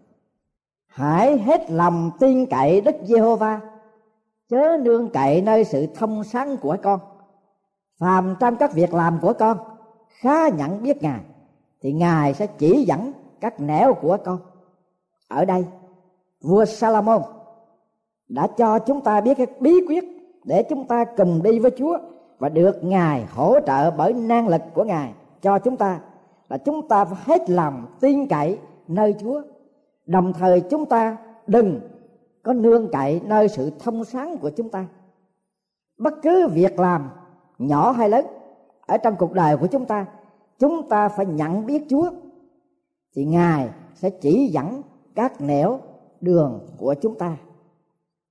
Hãy 0.86 1.38
hết 1.38 1.70
lòng 1.70 2.10
tin 2.20 2.46
cậy 2.46 2.80
đức 2.80 2.94
giê-hô-va, 3.02 3.60
chớ 4.48 4.76
nương 4.82 5.10
cậy 5.10 5.42
nơi 5.42 5.64
sự 5.64 5.86
thông 5.94 6.24
sáng 6.24 6.56
của 6.56 6.76
con. 6.82 7.00
Phàm 7.98 8.34
trong 8.40 8.56
các 8.56 8.72
việc 8.72 8.94
làm 8.94 9.18
của 9.22 9.32
con, 9.32 9.58
khá 10.08 10.48
nhận 10.48 10.82
biết 10.82 11.02
ngài, 11.02 11.20
thì 11.82 11.92
ngài 11.92 12.34
sẽ 12.34 12.46
chỉ 12.46 12.84
dẫn 12.84 13.12
các 13.40 13.60
nẻo 13.60 13.94
của 13.94 14.16
con. 14.24 14.38
Ở 15.28 15.44
đây, 15.44 15.64
vua 16.40 16.64
Salomon 16.64 17.22
đã 18.28 18.46
cho 18.46 18.78
chúng 18.78 19.00
ta 19.00 19.20
biết 19.20 19.34
cái 19.36 19.46
bí 19.60 19.72
quyết 19.88 20.04
để 20.44 20.62
chúng 20.70 20.86
ta 20.86 21.04
cùng 21.04 21.42
đi 21.42 21.58
với 21.58 21.70
Chúa 21.78 21.98
và 22.38 22.48
được 22.48 22.84
Ngài 22.84 23.24
hỗ 23.24 23.60
trợ 23.66 23.90
bởi 23.90 24.12
năng 24.12 24.48
lực 24.48 24.62
của 24.74 24.84
Ngài 24.84 25.12
cho 25.42 25.58
chúng 25.58 25.76
ta 25.76 26.00
là 26.48 26.58
chúng 26.58 26.88
ta 26.88 27.04
phải 27.04 27.18
hết 27.24 27.50
lòng 27.50 27.86
tin 28.00 28.26
cậy 28.26 28.58
nơi 28.88 29.14
Chúa. 29.20 29.42
Đồng 30.06 30.32
thời 30.32 30.60
chúng 30.60 30.86
ta 30.86 31.16
đừng 31.46 31.80
có 32.42 32.52
nương 32.52 32.88
cậy 32.92 33.20
nơi 33.24 33.48
sự 33.48 33.70
thông 33.78 34.04
sáng 34.04 34.38
của 34.38 34.50
chúng 34.50 34.68
ta. 34.68 34.86
Bất 35.98 36.14
cứ 36.22 36.48
việc 36.48 36.78
làm 36.78 37.10
nhỏ 37.58 37.90
hay 37.90 38.08
lớn, 38.08 38.26
ở 38.86 38.98
trong 38.98 39.16
cuộc 39.18 39.32
đời 39.32 39.56
của 39.56 39.66
chúng 39.66 39.86
ta 39.86 40.06
chúng 40.58 40.88
ta 40.88 41.08
phải 41.08 41.26
nhận 41.26 41.66
biết 41.66 41.84
chúa. 41.88 42.10
Thì 43.16 43.24
ngài 43.24 43.68
sẽ 43.94 44.10
chỉ 44.10 44.46
dẫn 44.46 44.82
các 45.14 45.40
nẻo 45.40 45.80
đường 46.20 46.60
của 46.78 46.94
chúng 46.94 47.18
ta. 47.18 47.36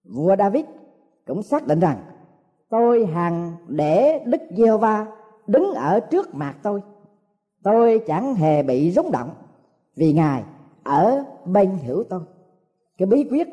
Vua 0.04 0.36
david 0.36 0.66
cũng 1.28 1.44
xác 1.44 1.68
định 1.68 1.80
rằng, 1.80 1.98
tôi 2.70 3.06
hằng 3.06 3.52
để 3.68 4.24
đức 4.26 4.42
giê 4.58 4.78
va 4.78 5.06
đứng 5.48 5.74
ở 5.74 6.00
trước 6.00 6.36
mặt 6.36 6.56
tôi 6.64 6.82
tôi 7.64 8.02
chẳng 8.08 8.36
hề 8.36 8.64
bị 8.64 8.92
rúng 8.92 9.12
động, 9.12 9.30
vì 9.96 10.14
ngài 10.14 10.44
ở 10.84 11.24
bên 11.46 11.78
hữu 11.86 12.04
tôi. 12.04 12.22
Cái 12.98 13.06
bí 13.06 13.28
quyết 13.30 13.48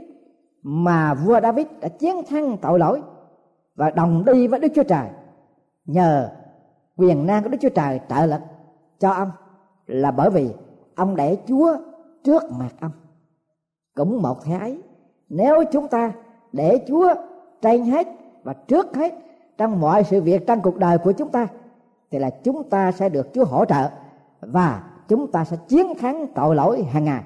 mà 0.62 1.14
vua 1.14 1.40
david 1.40 1.66
đã 1.80 1.88
chiến 1.88 2.16
thắng 2.28 2.56
tội 2.62 2.78
lỗi 2.78 3.02
và 3.74 3.90
đồng 3.90 4.24
đi 4.24 4.46
với 4.46 4.60
đức 4.60 4.68
chúa 4.74 4.82
trời 4.82 5.08
nhờ 5.86 6.30
quyền 6.96 7.26
năng 7.26 7.42
của 7.42 7.48
đức 7.48 7.58
chúa 7.60 7.68
trời 7.68 8.00
trợ 8.08 8.26
lực 8.26 8.40
cho 8.98 9.10
ông 9.10 9.30
là 9.86 10.10
bởi 10.10 10.30
vì 10.30 10.50
ông 10.94 11.16
để 11.16 11.38
chúa 11.46 11.76
trước 12.24 12.42
mặt 12.58 12.70
ông. 12.80 12.90
Cũng 13.94 14.22
một 14.22 14.44
thế 14.44 14.58
ấy, 14.58 14.82
nếu 15.28 15.64
chúng 15.72 15.88
ta 15.88 16.12
để 16.52 16.84
chúa 16.88 17.14
trên 17.62 17.84
hết 17.84 18.06
và 18.42 18.52
trước 18.52 18.96
hết 18.96 19.14
trong 19.58 19.80
mọi 19.80 20.04
sự 20.04 20.22
việc 20.22 20.46
trong 20.46 20.60
cuộc 20.60 20.76
đời 20.76 20.98
của 20.98 21.12
chúng 21.12 21.28
ta 21.28 21.46
thì 22.10 22.18
là 22.18 22.30
chúng 22.30 22.70
ta 22.70 22.92
sẽ 22.92 23.08
được 23.08 23.34
chúa 23.34 23.44
hỗ 23.44 23.64
trợ 23.64 23.88
và 24.40 24.82
chúng 25.08 25.32
ta 25.32 25.44
sẽ 25.44 25.56
chiến 25.68 25.86
thắng 25.98 26.26
tội 26.34 26.54
lỗi 26.54 26.82
hàng 26.82 27.04
ngày. 27.04 27.22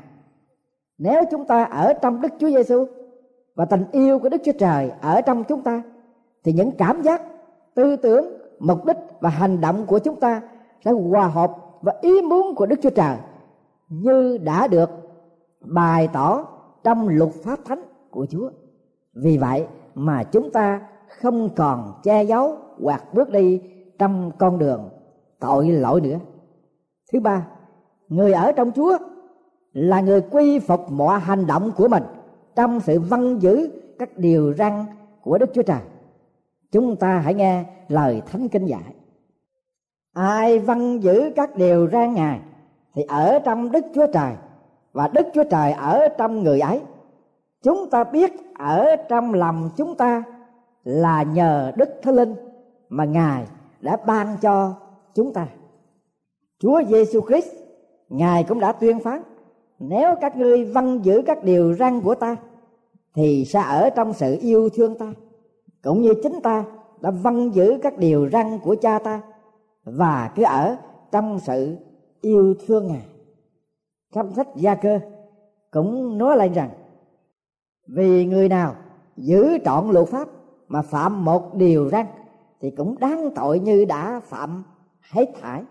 Nếu 0.99 1.23
chúng 1.31 1.45
ta 1.45 1.65
ở 1.65 1.93
trong 1.93 2.21
đức 2.21 2.29
chúa 2.39 2.49
giêsu 2.49 2.87
và 3.55 3.65
tình 3.65 3.85
yêu 3.93 4.19
của 4.19 4.29
đức 4.29 4.43
chúa 4.45 4.53
trời 4.59 4.91
ở 5.01 5.21
trong 5.21 5.45
chúng 5.45 5.63
ta, 5.63 5.83
thì 6.45 6.53
những 6.53 6.71
cảm 6.79 7.03
giác, 7.03 7.23
tư 7.75 7.97
tưởng, 7.97 8.25
mục 8.59 8.85
đích 8.87 8.97
và 9.21 9.31
hành 9.31 9.61
động 9.61 9.87
của 9.87 9.99
chúng 9.99 10.21
ta 10.21 10.43
sẽ 10.85 10.91
hòa 10.91 11.27
hợp 11.27 11.57
và 11.81 11.95
ý 12.01 12.23
muốn 12.23 12.55
của 12.55 12.67
đức 12.67 12.77
chúa 12.83 12.91
trời 12.91 13.17
như 13.89 14.39
đã 14.39 14.67
được 14.67 14.91
bày 15.61 16.09
tỏ 16.13 16.47
trong 16.85 17.09
luật 17.09 17.31
pháp 17.45 17.59
thánh 17.65 17.83
của 18.11 18.27
chúa. 18.31 18.51
Vì 19.15 19.39
vậy 19.39 19.67
mà 19.95 20.23
chúng 20.23 20.51
ta 20.51 20.81
không 21.21 21.49
còn 21.57 22.01
che 22.03 22.23
giấu 22.23 22.57
hoặc 22.83 23.15
bước 23.15 23.31
đi 23.31 23.61
trong 23.99 24.31
con 24.39 24.59
đường, 24.59 24.89
tội 25.39 25.69
lỗi 25.69 26.01
nữa. 26.01 26.19
Thứ 27.13 27.21
ba, 27.21 27.47
người 28.09 28.33
ở 28.33 28.53
trong 28.53 28.73
chúa 28.73 28.99
là 29.73 30.01
người 30.01 30.21
quy 30.21 30.59
phục 30.59 30.91
mọi 30.91 31.21
hành 31.21 31.47
động 31.47 31.73
của 31.77 31.89
mình 31.89 32.03
trong 32.57 32.81
sự 32.81 33.01
vâng 33.01 33.43
giữ 33.43 33.71
các 33.99 34.19
điều 34.19 34.55
răn 34.55 34.85
của 35.23 35.39
đức 35.39 35.51
chúa 35.55 35.63
trời. 35.63 35.81
Chúng 36.73 36.97
ta 36.97 37.19
hãy 37.19 37.35
nghe 37.35 37.65
lời 37.89 38.23
thánh 38.27 38.49
kinh 38.49 38.67
dạy. 38.67 38.95
Ai 40.13 40.59
vâng 40.59 41.03
giữ 41.03 41.33
các 41.37 41.57
điều 41.57 41.89
răn 41.93 42.15
ngài 42.15 42.41
thì 42.95 43.03
ở 43.03 43.39
trong 43.45 43.73
đức 43.73 43.85
chúa 43.95 44.07
trời 44.13 44.33
và 44.93 45.09
đức 45.09 45.27
chúa 45.35 45.45
trời 45.51 45.73
ở 45.73 46.09
trong 46.19 46.43
người 46.43 46.61
ấy. 46.61 46.81
Chúng 47.63 47.91
ta 47.91 48.05
biết 48.05 48.33
ở 48.59 48.97
trong 49.09 49.35
lòng 49.35 49.71
chúng 49.77 49.95
ta 49.95 50.23
là 50.85 51.23
nhờ 51.23 51.73
đức 51.77 51.89
thánh 52.03 52.15
linh 52.15 52.35
mà 52.89 53.05
ngài 53.05 53.47
đã 53.85 53.97
ban 54.07 54.37
cho 54.41 54.75
chúng 55.15 55.33
ta. 55.33 55.49
Chúa 56.59 56.83
giêsu 56.89 57.21
christ, 57.29 57.55
ngài 58.09 58.45
cũng 58.45 58.61
đã 58.61 58.73
tuyên 58.73 59.01
phán, 59.01 59.23
nếu 59.79 60.15
các 60.21 60.37
ngươi 60.37 60.65
vâng 60.65 61.05
giữ 61.05 61.23
các 61.27 61.45
điều 61.45 61.75
răn 61.75 62.01
của 62.01 62.15
ta, 62.15 62.37
thì 63.15 63.45
sẽ 63.45 63.61
ở 63.61 63.91
trong 63.91 64.13
sự 64.13 64.39
yêu 64.41 64.69
thương 64.69 64.99
ta, 64.99 65.13
cũng 65.83 66.03
như 66.03 66.15
chính 66.23 66.41
ta 66.43 66.65
đã 67.01 67.11
vâng 67.11 67.55
giữ 67.55 67.79
các 67.83 67.99
điều 67.99 68.29
răn 68.31 68.59
của 68.59 68.77
cha 68.81 68.99
ta 68.99 69.23
và 69.85 70.33
cứ 70.37 70.43
ở 70.43 70.77
trong 71.13 71.41
sự 71.41 71.77
yêu 72.21 72.55
thương 72.67 72.87
ngài. 72.87 73.07
Trong 74.15 74.35
sách 74.35 74.49
gia 74.57 74.75
cơ 74.75 75.01
cũng 75.71 76.19
nói 76.19 76.37
lại 76.37 76.49
rằng, 76.49 76.71
vì 77.89 78.25
người 78.25 78.49
nào 78.49 78.75
giữ 79.17 79.59
trọn 79.65 79.91
luật 79.91 80.09
pháp 80.09 80.29
mà 80.69 80.83
phạm 80.83 81.25
một 81.25 81.55
điều 81.55 81.89
răn 81.89 82.07
thì 82.61 82.71
cũng 82.71 82.99
đáng 82.99 83.31
tội 83.35 83.59
như 83.59 83.85
đã 83.85 84.21
phạm 84.21 84.65
hết 85.11 85.27
thải. 85.41 85.63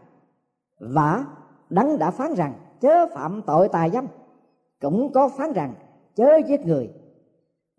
Và 0.79 1.25
đấng 1.69 1.99
đã 1.99 2.11
phán 2.11 2.33
rằng, 2.33 2.53
chớ 2.81 3.07
phạm 3.13 3.41
tội 3.41 3.69
tà 3.69 3.89
dâm, 3.89 4.07
cũng 4.81 5.13
có 5.13 5.29
phán 5.29 5.53
rằng, 5.53 5.73
chớ 6.15 6.37
giết 6.47 6.65
người. 6.65 6.89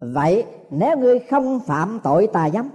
Vậy 0.00 0.44
nếu 0.70 0.98
ngươi 0.98 1.18
không 1.18 1.60
phạm 1.60 2.00
tội 2.02 2.26
tà 2.26 2.50
dâm, 2.50 2.70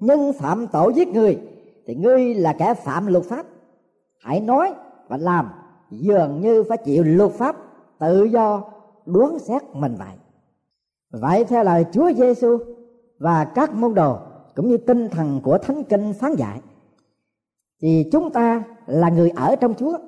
nhưng 0.00 0.32
phạm 0.32 0.66
tội 0.66 0.92
giết 0.94 1.08
người, 1.08 1.40
thì 1.86 1.94
ngươi 1.94 2.34
là 2.34 2.52
kẻ 2.52 2.74
phạm 2.74 3.06
luật 3.06 3.24
pháp. 3.24 3.46
Hãy 4.20 4.40
nói 4.40 4.74
và 5.08 5.16
làm, 5.16 5.48
dường 5.90 6.40
như 6.40 6.64
phải 6.68 6.78
chịu 6.78 7.04
luật 7.04 7.32
pháp 7.32 7.56
tự 7.98 8.24
do, 8.24 8.62
đoán 9.06 9.38
xét 9.38 9.62
mình 9.72 9.94
vậy. 9.98 10.16
Vậy 11.10 11.44
theo 11.44 11.64
lời 11.64 11.84
Chúa 11.92 12.12
Giêsu 12.12 12.58
và 13.18 13.44
các 13.44 13.74
môn 13.74 13.94
đồ 13.94 14.18
cũng 14.56 14.68
như 14.68 14.76
tinh 14.76 15.08
thần 15.08 15.40
của 15.42 15.58
thánh 15.58 15.84
kinh 15.84 16.12
phán 16.12 16.34
dạy. 16.34 16.60
Thì 17.82 18.08
chúng 18.12 18.30
ta 18.30 18.62
là 18.86 19.08
người 19.08 19.30
ở 19.30 19.56
trong 19.56 19.74
Chúa. 19.74 19.98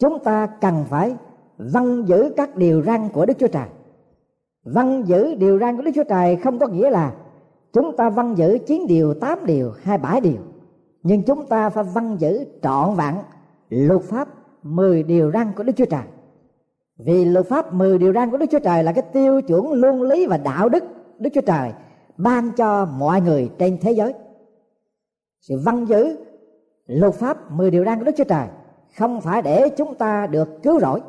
Chúng 0.00 0.18
ta 0.18 0.46
cần 0.46 0.84
phải 0.88 1.16
vâng 1.58 2.08
giữ 2.08 2.32
các 2.36 2.56
điều 2.56 2.82
răn 2.82 3.08
của 3.08 3.26
Đức 3.26 3.38
Chúa 3.38 3.48
Trời. 3.48 3.68
Vâng 4.64 5.02
giữ 5.06 5.34
điều 5.34 5.58
răn 5.58 5.76
của 5.76 5.82
Đức 5.82 5.90
Chúa 5.94 6.04
Trời 6.04 6.36
không 6.36 6.58
có 6.58 6.66
nghĩa 6.66 6.90
là 6.90 7.14
chúng 7.72 7.96
ta 7.96 8.10
vâng 8.10 8.38
giữ 8.38 8.58
chín 8.66 8.86
điều, 8.88 9.14
tám 9.14 9.38
điều, 9.46 9.72
hai 9.82 9.98
bảy 9.98 10.20
điều. 10.20 10.40
Nhưng 11.02 11.22
chúng 11.22 11.46
ta 11.46 11.70
phải 11.70 11.84
vâng 11.84 12.16
giữ 12.20 12.44
trọn 12.62 12.94
vẹn 12.94 13.14
luật 13.70 14.02
pháp 14.02 14.28
mười 14.62 15.02
điều 15.02 15.30
răn 15.30 15.52
của 15.56 15.62
Đức 15.62 15.72
Chúa 15.76 15.84
Trời. 15.84 16.02
Vì 16.98 17.24
luật 17.24 17.46
pháp 17.46 17.74
mười 17.74 17.98
điều 17.98 18.12
răn 18.12 18.30
của 18.30 18.36
Đức 18.36 18.46
Chúa 18.50 18.58
Trời 18.58 18.84
là 18.84 18.92
cái 18.92 19.04
tiêu 19.12 19.40
chuẩn 19.40 19.72
luân 19.72 20.02
lý 20.02 20.26
và 20.26 20.36
đạo 20.36 20.68
đức 20.68 20.84
Đức 21.18 21.30
Chúa 21.34 21.40
Trời 21.40 21.72
ban 22.16 22.52
cho 22.56 22.84
mọi 22.84 23.20
người 23.20 23.50
trên 23.58 23.78
thế 23.80 23.92
giới. 23.92 24.14
Sự 25.40 25.58
văn 25.64 25.84
giữ 25.84 26.16
luật 26.86 27.14
pháp 27.14 27.52
mười 27.52 27.70
điều 27.70 27.84
răn 27.84 27.98
của 27.98 28.04
Đức 28.04 28.12
Chúa 28.16 28.24
Trời 28.24 28.46
không 28.98 29.20
phải 29.20 29.42
để 29.42 29.68
chúng 29.68 29.94
ta 29.94 30.26
được 30.26 30.62
cứu 30.62 30.80
rỗi, 30.80 31.00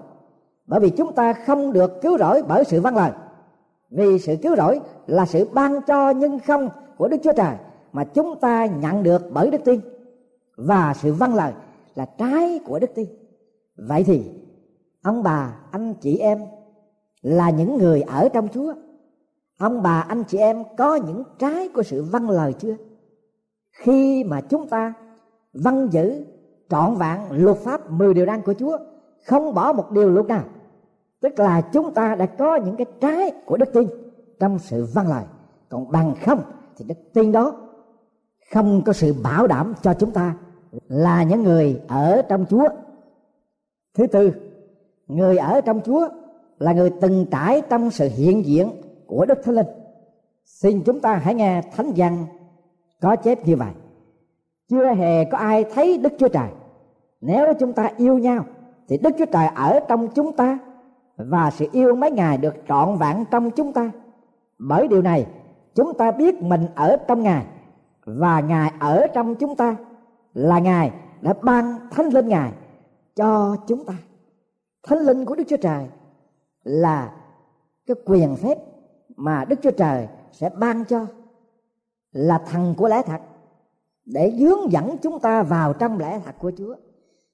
bởi 0.66 0.80
vì 0.80 0.90
chúng 0.90 1.14
ta 1.14 1.34
không 1.34 1.74
được 1.74 2.02
cứu 2.02 2.18
rỗi 2.18 2.44
bởi 2.48 2.64
sự 2.66 2.82
văn 2.82 2.96
lời. 2.96 3.12
Vì 3.90 4.20
sự 4.20 4.36
cứu 4.42 4.56
rỗi 4.56 4.80
là 5.08 5.26
sự 5.26 5.48
ban 5.54 5.82
cho 5.82 6.10
nhưng 6.10 6.40
không 6.40 6.70
của 6.98 7.08
Đức 7.08 7.18
Chúa 7.24 7.34
Trời 7.34 7.56
mà 7.94 8.04
chúng 8.04 8.40
ta 8.40 8.66
nhận 8.66 9.04
được 9.04 9.22
bởi 9.32 9.50
đức 9.50 9.62
tin. 9.66 9.82
Và 10.56 10.94
sự 11.02 11.14
văn 11.14 11.36
lời 11.36 11.54
là 11.96 12.06
trái 12.06 12.60
của 12.66 12.80
đức 12.80 12.90
tin. 12.96 13.08
Vậy 13.78 14.04
thì, 14.04 14.32
ông 15.04 15.24
bà, 15.24 15.56
anh 15.72 15.94
chị 15.94 16.18
em 16.18 16.40
là 17.22 17.50
những 17.50 17.78
người 17.78 18.02
ở 18.02 18.30
trong 18.34 18.48
Chúa 18.48 18.74
ông 19.64 19.84
bà, 19.84 20.06
anh 20.08 20.24
chị 20.24 20.38
em 20.38 20.64
có 20.78 20.96
những 20.96 21.24
trái 21.40 21.70
của 21.74 21.84
sự 21.84 22.04
văn 22.04 22.30
lời 22.30 22.54
chưa? 22.54 22.76
Khi 23.72 24.24
mà 24.24 24.42
chúng 24.42 24.68
ta 24.68 24.94
văn 25.54 25.88
giữ 25.92 26.26
trọn 26.70 26.96
vẹn 26.96 27.20
luật 27.32 27.58
pháp 27.58 27.92
10 27.92 28.14
điều 28.14 28.26
răn 28.26 28.42
của 28.42 28.54
Chúa, 28.54 28.78
không 29.26 29.54
bỏ 29.54 29.74
một 29.74 29.92
điều 29.92 30.10
luật 30.10 30.28
nào. 30.28 30.44
Tức 31.22 31.40
là 31.40 31.62
chúng 31.62 31.94
ta 31.94 32.16
đã 32.16 32.26
có 32.26 32.56
những 32.56 32.76
cái 32.76 32.86
trái 33.02 33.32
của 33.46 33.58
đức 33.58 33.74
tin 33.74 33.88
trong 34.40 34.60
sự 34.60 34.88
văn 34.94 35.08
lời. 35.08 35.24
Còn 35.70 35.92
bằng 35.92 36.16
không 36.26 36.42
thì 36.78 36.86
đức 36.88 36.98
tin 37.14 37.32
đó 37.32 37.56
không 38.54 38.82
có 38.86 38.94
sự 38.94 39.16
bảo 39.24 39.48
đảm 39.48 39.74
cho 39.82 39.94
chúng 39.94 40.12
ta 40.12 40.36
là 40.88 41.24
những 41.24 41.44
người 41.44 41.82
ở 41.88 42.22
trong 42.30 42.46
Chúa. 42.50 42.68
Thứ 43.94 44.08
tư, 44.08 44.32
người 45.08 45.38
ở 45.38 45.62
trong 45.62 45.82
Chúa 45.82 46.08
là 46.60 46.74
người 46.74 46.92
từng 47.02 47.26
trải 47.32 47.62
trong 47.70 47.92
sự 47.92 48.10
hiện 48.16 48.46
diện 48.46 48.70
của 49.16 49.26
Đức 49.26 49.44
Thánh 49.44 49.56
Linh. 49.56 49.68
Xin 50.46 50.84
chúng 50.86 51.00
ta 51.00 51.16
hãy 51.16 51.36
nghe 51.36 51.62
Thánh 51.62 51.92
văn 51.96 52.26
có 53.02 53.16
chép 53.16 53.48
như 53.48 53.56
vậy. 53.56 53.72
Chưa 54.70 54.94
hề 54.94 55.26
có 55.26 55.38
ai 55.38 55.66
thấy 55.74 55.98
Đức 55.98 56.14
Chúa 56.20 56.28
Trời. 56.28 56.50
Nếu 57.22 57.54
chúng 57.60 57.74
ta 57.74 57.92
yêu 57.98 58.18
nhau, 58.18 58.46
thì 58.88 58.98
Đức 58.98 59.16
Chúa 59.18 59.26
Trời 59.26 59.48
ở 59.56 59.80
trong 59.88 60.08
chúng 60.08 60.36
ta 60.36 60.60
và 61.18 61.52
sự 61.52 61.68
yêu 61.72 61.96
mấy 61.96 62.12
ngài 62.12 62.38
được 62.38 62.54
trọn 62.68 62.98
vẹn 62.98 63.26
trong 63.32 63.52
chúng 63.52 63.74
ta. 63.74 63.92
Bởi 64.60 64.88
điều 64.88 65.02
này, 65.02 65.26
chúng 65.76 65.94
ta 65.94 66.12
biết 66.12 66.42
mình 66.42 66.66
ở 66.76 66.98
trong 67.08 67.24
ngài 67.24 67.46
và 68.06 68.40
ngài 68.40 68.72
ở 68.80 69.08
trong 69.14 69.36
chúng 69.36 69.56
ta 69.56 69.76
là 70.34 70.60
ngài 70.60 70.92
đã 71.22 71.34
ban 71.42 71.90
thánh 71.92 72.10
linh 72.10 72.28
ngài 72.28 72.52
cho 73.16 73.58
chúng 73.68 73.86
ta. 73.86 73.94
Thánh 74.84 75.00
linh 75.00 75.26
của 75.26 75.36
đức 75.36 75.44
chúa 75.48 75.58
trời 75.58 75.88
là 76.64 77.12
cái 77.86 77.96
quyền 78.06 78.36
phép 78.36 78.58
mà 79.16 79.46
đức 79.46 79.60
chúa 79.62 79.72
trời 79.72 80.08
sẽ 80.32 80.50
ban 80.50 80.86
cho 80.86 81.06
là 82.12 82.38
thần 82.38 82.74
của 82.78 82.88
lẽ 82.88 83.02
thật, 83.06 83.22
để 84.06 84.30
hướng 84.30 84.72
dẫn 84.72 84.98
chúng 85.02 85.20
ta 85.20 85.44
vào 85.44 85.74
trong 85.74 86.00
lẽ 86.00 86.22
thật 86.26 86.36
của 86.40 86.52
chúa. 86.58 86.76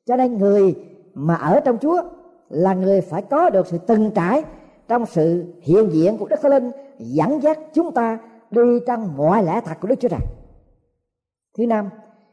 Cho 0.06 0.16
nên 0.16 0.38
người 0.38 0.76
mà 1.14 1.36
ở 1.36 1.60
trong 1.60 1.78
chúa 1.78 2.02
là 2.50 2.74
người 2.74 3.02
phải 3.02 3.22
có 3.22 3.50
được 3.50 3.68
sự 3.68 3.78
từng 3.78 4.12
trải 4.12 4.44
trong 4.88 5.06
sự 5.06 5.54
hiện 5.62 5.90
diện 5.92 6.18
của 6.18 6.28
đức 6.28 6.36
thánh 6.42 6.52
linh, 6.52 6.72
dẫn 7.00 7.44
dắt 7.44 7.60
chúng 7.74 7.92
ta 7.92 8.20
đi 8.52 8.80
trong 8.88 9.18
mọi 9.18 9.44
lẽ 9.44 9.62
thật 9.66 9.78
của 9.82 9.88
đức 9.88 9.96
chúa 10.00 10.08
trời. 10.08 10.20
Thứ 11.58 11.68
năm, 11.68 11.90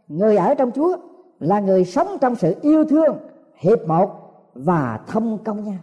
người 0.09 0.37
ở 0.37 0.55
trong 0.55 0.71
chúa 0.71 0.97
là 1.41 1.61
người 1.61 1.85
sống 1.85 2.19
trong 2.21 2.37
sự 2.37 2.55
yêu 2.63 2.85
thương, 2.85 3.17
hiệp 3.57 3.87
một 3.87 4.11
và 4.55 5.01
thông 5.07 5.45
công 5.45 5.65
nhau 5.65 5.79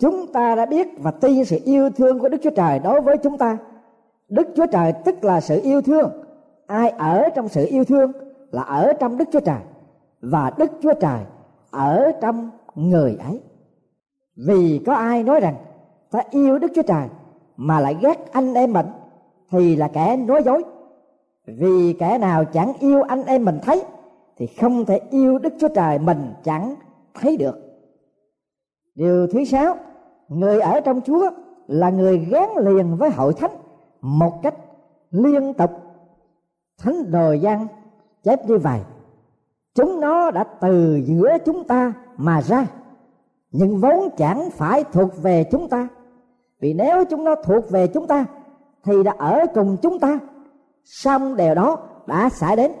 chúng 0.00 0.26
ta 0.32 0.54
đã 0.54 0.66
biết 0.66 0.88
và 0.98 1.10
tin 1.10 1.44
sự 1.44 1.58
yêu 1.64 1.90
thương 1.90 2.18
của 2.18 2.28
đức 2.28 2.38
chúa 2.42 2.50
trời 2.50 2.78
đối 2.78 3.00
với 3.00 3.18
chúng 3.18 3.38
ta. 3.38 3.58
Đức 4.28 4.48
chúa 4.56 4.66
trời 4.66 4.92
tức 5.04 5.24
là 5.24 5.40
sự 5.40 5.60
yêu 5.62 5.82
thương. 5.82 6.10
Ai 6.66 6.90
ở 6.90 7.28
trong 7.34 7.48
sự 7.48 7.66
yêu 7.66 7.84
thương 7.84 8.12
là 8.50 8.62
ở 8.62 8.92
trong 8.92 9.16
đức 9.16 9.28
chúa 9.32 9.40
trời. 9.40 9.60
Và 10.20 10.52
đức 10.58 10.70
chúa 10.82 10.94
trời 11.00 11.20
ở 11.70 12.12
trong 12.20 12.50
người 12.74 13.16
ấy. 13.24 13.40
Vì 14.36 14.80
có 14.86 14.94
ai 14.94 15.22
nói 15.22 15.40
rằng, 15.40 15.54
ta 16.10 16.22
yêu 16.30 16.58
đức 16.58 16.72
chúa 16.74 16.82
trời 16.82 17.08
mà 17.56 17.80
lại 17.80 17.96
ghét 18.02 18.32
anh 18.32 18.54
em 18.54 18.72
mình, 18.72 18.86
thì 19.50 19.76
là 19.76 19.88
kẻ 19.88 20.16
nói 20.16 20.42
dối. 20.42 20.64
Vì 21.46 21.92
kẻ 21.98 22.18
nào 22.18 22.44
chẳng 22.44 22.72
yêu 22.80 23.02
anh 23.02 23.24
em 23.24 23.44
mình 23.44 23.58
thấy, 23.62 23.82
thì 24.36 24.46
không 24.46 24.84
thể 24.84 25.00
yêu 25.10 25.38
đức 25.38 25.52
chúa 25.60 25.68
trời 25.68 25.98
mình 25.98 26.34
chẳng 26.44 26.74
thấy 27.14 27.36
được. 27.36 27.54
Điều 28.94 29.26
thứ 29.26 29.44
sáu 29.44 29.76
người 30.30 30.60
ở 30.60 30.80
trong 30.80 31.00
chúa 31.00 31.30
là 31.66 31.90
người 31.90 32.18
gắn 32.18 32.56
liền 32.56 32.96
với 32.96 33.10
hội 33.10 33.32
thánh 33.32 33.50
một 34.00 34.42
cách 34.42 34.54
liên 35.10 35.54
tục. 35.54 35.70
Thánh 36.78 37.10
đồ 37.10 37.32
gian 37.32 37.66
chép 38.22 38.48
như 38.48 38.58
vậy, 38.58 38.80
chúng 39.74 40.00
nó 40.00 40.30
đã 40.30 40.44
từ 40.44 41.00
giữa 41.04 41.36
chúng 41.44 41.64
ta 41.64 41.92
mà 42.16 42.42
ra, 42.42 42.66
nhưng 43.52 43.80
vốn 43.80 44.08
chẳng 44.16 44.50
phải 44.50 44.84
thuộc 44.84 45.22
về 45.22 45.44
chúng 45.50 45.68
ta. 45.68 45.88
Vì 46.60 46.74
nếu 46.74 47.04
chúng 47.04 47.24
nó 47.24 47.34
thuộc 47.34 47.70
về 47.70 47.86
chúng 47.86 48.06
ta, 48.06 48.26
thì 48.84 49.02
đã 49.02 49.14
ở 49.18 49.46
cùng 49.54 49.76
chúng 49.82 49.98
ta. 49.98 50.18
Xong 50.84 51.36
điều 51.36 51.54
đó 51.54 51.76
đã 52.06 52.28
xảy 52.28 52.56
đến, 52.56 52.72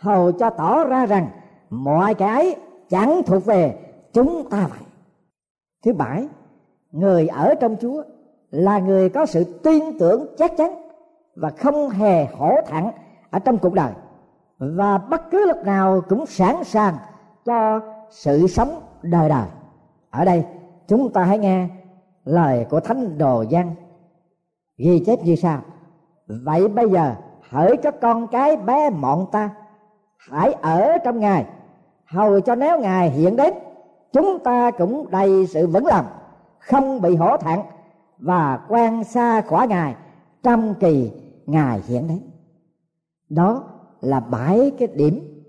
hầu 0.00 0.32
cho 0.32 0.50
tỏ 0.50 0.84
ra 0.84 1.06
rằng 1.06 1.28
mọi 1.70 2.14
cái 2.14 2.56
chẳng 2.88 3.22
thuộc 3.26 3.44
về 3.44 3.78
chúng 4.12 4.50
ta 4.50 4.66
vậy. 4.70 4.80
Thứ 5.84 5.92
bảy 5.92 6.28
người 6.96 7.28
ở 7.28 7.54
trong 7.54 7.76
chúa 7.80 8.02
là 8.50 8.78
người 8.78 9.08
có 9.08 9.26
sự 9.26 9.44
tin 9.44 9.98
tưởng 9.98 10.26
chắc 10.38 10.56
chắn 10.56 10.88
và 11.34 11.50
không 11.50 11.90
hề 11.90 12.26
hổ 12.26 12.54
thẳng 12.66 12.92
ở 13.30 13.38
trong 13.38 13.58
cuộc 13.58 13.74
đời. 13.74 13.92
Và 14.58 14.98
bất 14.98 15.30
cứ 15.30 15.46
lúc 15.46 15.64
nào 15.64 16.00
cũng 16.08 16.26
sẵn 16.26 16.64
sàng 16.64 16.94
cho 17.44 17.80
sự 18.10 18.46
sống 18.46 18.80
đời 19.02 19.28
đời. 19.28 19.46
Ở 20.10 20.24
đây, 20.24 20.44
chúng 20.88 21.12
ta 21.12 21.24
hãy 21.24 21.38
nghe 21.38 21.68
lời 22.24 22.66
của 22.70 22.80
thánh 22.80 23.18
đồ 23.18 23.44
văn 23.50 23.74
ghi 24.78 25.02
chép 25.06 25.24
như 25.24 25.36
sau. 25.36 25.60
Vậy 26.26 26.68
bây 26.68 26.88
giờ 26.88 27.14
hỡi 27.50 27.76
các 27.76 27.94
con 28.00 28.26
cái 28.28 28.56
bé 28.56 28.90
mọn 28.90 29.26
ta, 29.32 29.50
hãy 30.16 30.52
ở 30.52 30.98
trong 31.04 31.20
ngài. 31.20 31.46
Hầu 32.04 32.40
cho 32.40 32.54
nếu 32.54 32.80
ngài 32.80 33.10
hiện 33.10 33.36
đến, 33.36 33.54
chúng 34.12 34.38
ta 34.38 34.70
cũng 34.70 35.10
đầy 35.10 35.46
sự 35.46 35.66
vững 35.66 35.86
lòng 35.86 36.04
không 36.66 37.00
bị 37.00 37.16
hổ 37.16 37.36
thẹn 37.36 37.60
và 38.18 38.66
quan 38.68 39.04
xa 39.04 39.40
khỏi 39.40 39.68
ngài 39.68 39.96
trong 40.42 40.74
kỳ 40.80 41.12
ngài 41.46 41.80
hiện 41.86 42.08
đến. 42.08 42.20
Đó 43.28 43.64
là 44.00 44.20
bảy 44.20 44.72
cái 44.78 44.88
điểm 44.88 45.42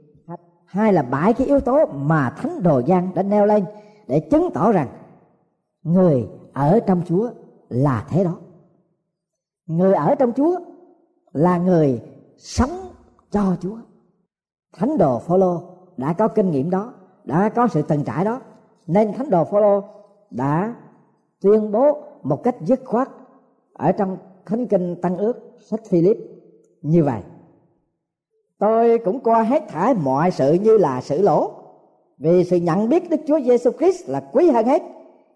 hay 0.65 0.93
là 0.93 1.01
bảy 1.01 1.33
cái 1.33 1.47
yếu 1.47 1.59
tố 1.59 1.85
mà 1.85 2.29
thánh 2.29 2.63
đồ 2.63 2.81
giang 2.81 3.13
đã 3.15 3.23
nêu 3.23 3.45
lên 3.45 3.65
để 4.07 4.19
chứng 4.19 4.49
tỏ 4.53 4.71
rằng 4.71 4.87
người 5.83 6.27
ở 6.53 6.79
trong 6.87 7.01
chúa 7.05 7.29
là 7.69 8.05
thế 8.09 8.23
đó. 8.23 8.37
Người 9.65 9.93
ở 9.93 10.15
trong 10.15 10.33
chúa 10.33 10.59
là 11.33 11.57
người 11.57 12.01
sống 12.37 12.69
cho 13.31 13.55
chúa. 13.61 13.77
Thánh 14.77 14.97
đồ 14.97 15.19
phaolô 15.19 15.61
đã 15.97 16.13
có 16.13 16.27
kinh 16.27 16.51
nghiệm 16.51 16.69
đó, 16.69 16.93
đã 17.23 17.49
có 17.49 17.67
sự 17.67 17.81
từng 17.81 18.03
trải 18.03 18.25
đó, 18.25 18.41
nên 18.87 19.13
thánh 19.13 19.29
đồ 19.29 19.43
phaolô 19.43 19.83
đã 20.31 20.75
tuyên 21.41 21.71
bố 21.71 21.97
một 22.23 22.43
cách 22.43 22.55
dứt 22.61 22.81
khoát 22.85 23.09
ở 23.73 23.91
trong 23.91 24.17
thánh 24.45 24.67
kinh 24.67 24.95
tăng 25.01 25.17
ước 25.17 25.33
sách 25.59 25.79
philip 25.89 26.17
như 26.81 27.03
vậy. 27.03 27.21
Tôi 28.59 28.97
cũng 28.97 29.19
coi 29.19 29.45
hết 29.45 29.63
thải 29.69 29.93
mọi 29.93 30.31
sự 30.31 30.53
như 30.53 30.77
là 30.77 31.01
sự 31.01 31.21
lỗ, 31.21 31.51
vì 32.17 32.43
sự 32.43 32.57
nhận 32.57 32.89
biết 32.89 33.09
đức 33.09 33.19
chúa 33.27 33.39
giêsu 33.39 33.71
christ 33.71 34.09
là 34.09 34.19
quý 34.31 34.49
hơn 34.49 34.65
hết. 34.65 34.83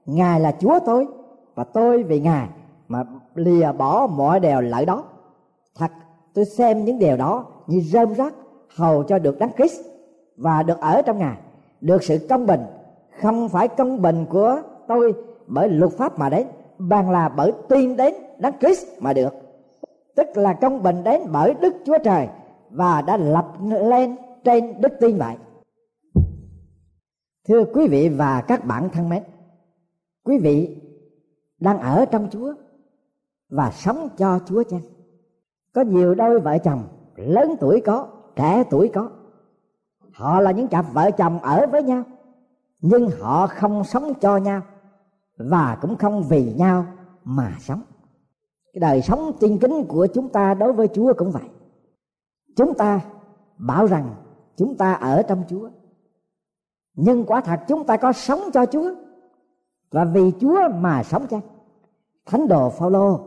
Ngài 0.05 0.39
là 0.39 0.55
chúa 0.59 0.79
tôi 0.85 1.07
và 1.55 1.63
tôi 1.63 2.03
vì 2.03 2.19
ngài 2.19 2.47
mà 2.87 3.03
lìa 3.35 3.71
bỏ 3.71 4.07
mọi 4.07 4.39
điều 4.39 4.61
lợi 4.61 4.85
đó. 4.85 5.03
Thật, 5.75 5.91
tôi 6.33 6.45
xem 6.45 6.85
những 6.85 6.99
điều 6.99 7.17
đó 7.17 7.45
như 7.67 7.79
rơm 7.79 8.13
rác 8.13 8.33
hầu 8.75 9.03
cho 9.03 9.19
được 9.19 9.39
đấng 9.39 9.51
Christ 9.57 9.81
và 10.37 10.63
được 10.63 10.79
ở 10.79 11.01
trong 11.01 11.17
ngài. 11.17 11.37
Được 11.81 12.03
sự 12.03 12.27
công 12.29 12.45
bình, 12.45 12.61
không 13.21 13.49
phải 13.49 13.67
công 13.67 14.01
bình 14.01 14.25
của 14.29 14.61
tôi 14.87 15.13
bởi 15.53 15.69
luật 15.69 15.91
pháp 15.91 16.19
mà 16.19 16.29
đến, 16.29 16.47
bằng 16.77 17.09
là 17.09 17.29
bởi 17.29 17.53
tin 17.69 17.97
đến 17.97 18.13
đấng 18.39 18.59
Christ 18.59 18.87
mà 18.99 19.13
được. 19.13 19.33
Tức 20.15 20.27
là 20.35 20.53
công 20.53 20.83
bình 20.83 21.03
đến 21.03 21.21
bởi 21.31 21.53
Đức 21.53 21.73
Chúa 21.85 21.97
Trời 22.03 22.27
và 22.69 23.01
đã 23.01 23.17
lập 23.17 23.47
lên 23.61 24.15
trên 24.43 24.81
đức 24.81 24.91
tin 24.99 25.17
vậy. 25.17 25.35
Thưa 27.47 27.63
quý 27.73 27.87
vị 27.87 28.09
và 28.09 28.41
các 28.41 28.65
bạn 28.65 28.89
thân 28.89 29.09
mến, 29.09 29.23
quý 30.25 30.37
vị 30.37 30.81
đang 31.59 31.79
ở 31.79 32.05
trong 32.05 32.27
Chúa 32.31 32.53
và 33.49 33.71
sống 33.71 34.09
cho 34.17 34.39
Chúa 34.45 34.63
chăng? 34.63 34.81
Có 35.73 35.81
nhiều 35.81 36.15
đôi 36.15 36.39
vợ 36.39 36.57
chồng 36.57 36.83
lớn 37.15 37.55
tuổi 37.59 37.81
có, 37.85 38.07
trẻ 38.35 38.63
tuổi 38.69 38.91
có. 38.93 39.09
Họ 40.13 40.41
là 40.41 40.51
những 40.51 40.67
cặp 40.67 40.85
vợ 40.93 41.11
chồng 41.11 41.39
ở 41.39 41.67
với 41.71 41.83
nhau, 41.83 42.03
nhưng 42.81 43.09
họ 43.19 43.47
không 43.47 43.83
sống 43.83 44.13
cho 44.21 44.37
nhau 44.37 44.61
và 45.49 45.77
cũng 45.81 45.97
không 45.97 46.23
vì 46.23 46.53
nhau 46.53 46.85
mà 47.23 47.57
sống. 47.59 47.81
Cái 48.73 48.79
đời 48.79 49.01
sống 49.01 49.31
tiên 49.39 49.57
kính 49.61 49.85
của 49.87 50.07
chúng 50.13 50.29
ta 50.29 50.53
đối 50.53 50.73
với 50.73 50.87
chúa 50.87 51.13
cũng 51.17 51.31
vậy. 51.31 51.49
Chúng 52.55 52.73
ta 52.73 52.99
bảo 53.57 53.85
rằng 53.85 54.15
chúng 54.57 54.77
ta 54.77 54.93
ở 54.93 55.23
trong 55.23 55.43
chúa. 55.49 55.69
Nhưng 56.95 57.25
quả 57.25 57.41
thật 57.41 57.59
chúng 57.67 57.85
ta 57.85 57.97
có 57.97 58.13
sống 58.13 58.39
cho 58.53 58.65
chúa. 58.65 58.91
Và 59.91 60.05
vì 60.05 60.31
chúa 60.39 60.69
mà 60.69 61.03
sống 61.03 61.27
chăng 61.27 61.41
thánh 62.25 62.47
đồ 62.47 62.69
phaolô 62.69 63.19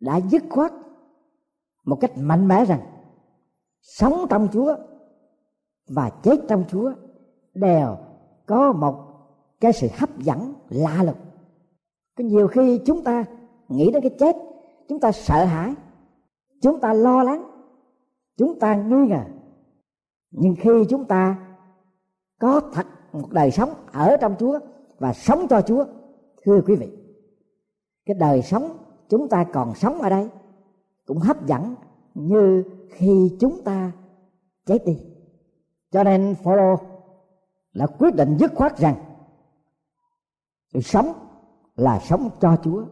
đã 0.00 0.16
dứt 0.16 0.42
khoát 0.50 0.72
một 1.84 1.98
cách 2.00 2.12
mạnh 2.18 2.48
mẽ 2.48 2.64
rằng 2.64 2.80
sống 3.82 4.26
trong 4.30 4.48
chúa 4.52 4.76
và 5.88 6.10
chết 6.22 6.36
trong 6.48 6.64
chúa 6.68 6.92
đều 7.54 7.96
có 8.46 8.72
một 8.72 9.07
cái 9.60 9.72
sự 9.72 9.88
hấp 9.94 10.18
dẫn, 10.18 10.54
lạ 10.68 11.02
lùng. 11.02 11.18
Có 12.18 12.24
nhiều 12.24 12.48
khi 12.48 12.80
chúng 12.86 13.04
ta 13.04 13.24
nghĩ 13.68 13.90
đến 13.92 14.02
cái 14.02 14.10
chết, 14.18 14.36
chúng 14.88 15.00
ta 15.00 15.12
sợ 15.12 15.44
hãi, 15.44 15.74
chúng 16.62 16.80
ta 16.80 16.92
lo 16.92 17.22
lắng, 17.22 17.50
chúng 18.36 18.58
ta 18.58 18.74
nghi 18.74 19.06
ngờ. 19.08 19.24
Nhưng 20.30 20.54
khi 20.60 20.84
chúng 20.88 21.04
ta 21.04 21.36
có 22.40 22.60
thật 22.72 22.86
một 23.12 23.30
đời 23.30 23.50
sống 23.50 23.70
ở 23.92 24.16
trong 24.20 24.34
chúa 24.38 24.58
và 24.98 25.12
sống 25.12 25.46
cho 25.50 25.60
chúa, 25.60 25.84
thưa 26.44 26.60
quý 26.66 26.76
vị, 26.76 26.88
cái 28.06 28.16
đời 28.20 28.42
sống 28.42 28.76
chúng 29.08 29.28
ta 29.28 29.44
còn 29.52 29.74
sống 29.74 29.98
ở 29.98 30.10
đây 30.10 30.28
cũng 31.06 31.18
hấp 31.18 31.46
dẫn 31.46 31.74
như 32.14 32.64
khi 32.90 33.36
chúng 33.40 33.64
ta 33.64 33.92
chết 34.66 34.86
đi. 34.86 34.98
Cho 35.90 36.04
nên 36.04 36.34
Phaolô 36.34 36.76
là 37.72 37.86
quyết 37.86 38.14
định 38.14 38.36
dứt 38.38 38.52
khoát 38.54 38.78
rằng 38.78 38.94
tôi 40.72 40.82
sống 40.82 41.12
là 41.76 41.98
sống 41.98 42.30
cho 42.40 42.56
Chúa. 42.64 42.84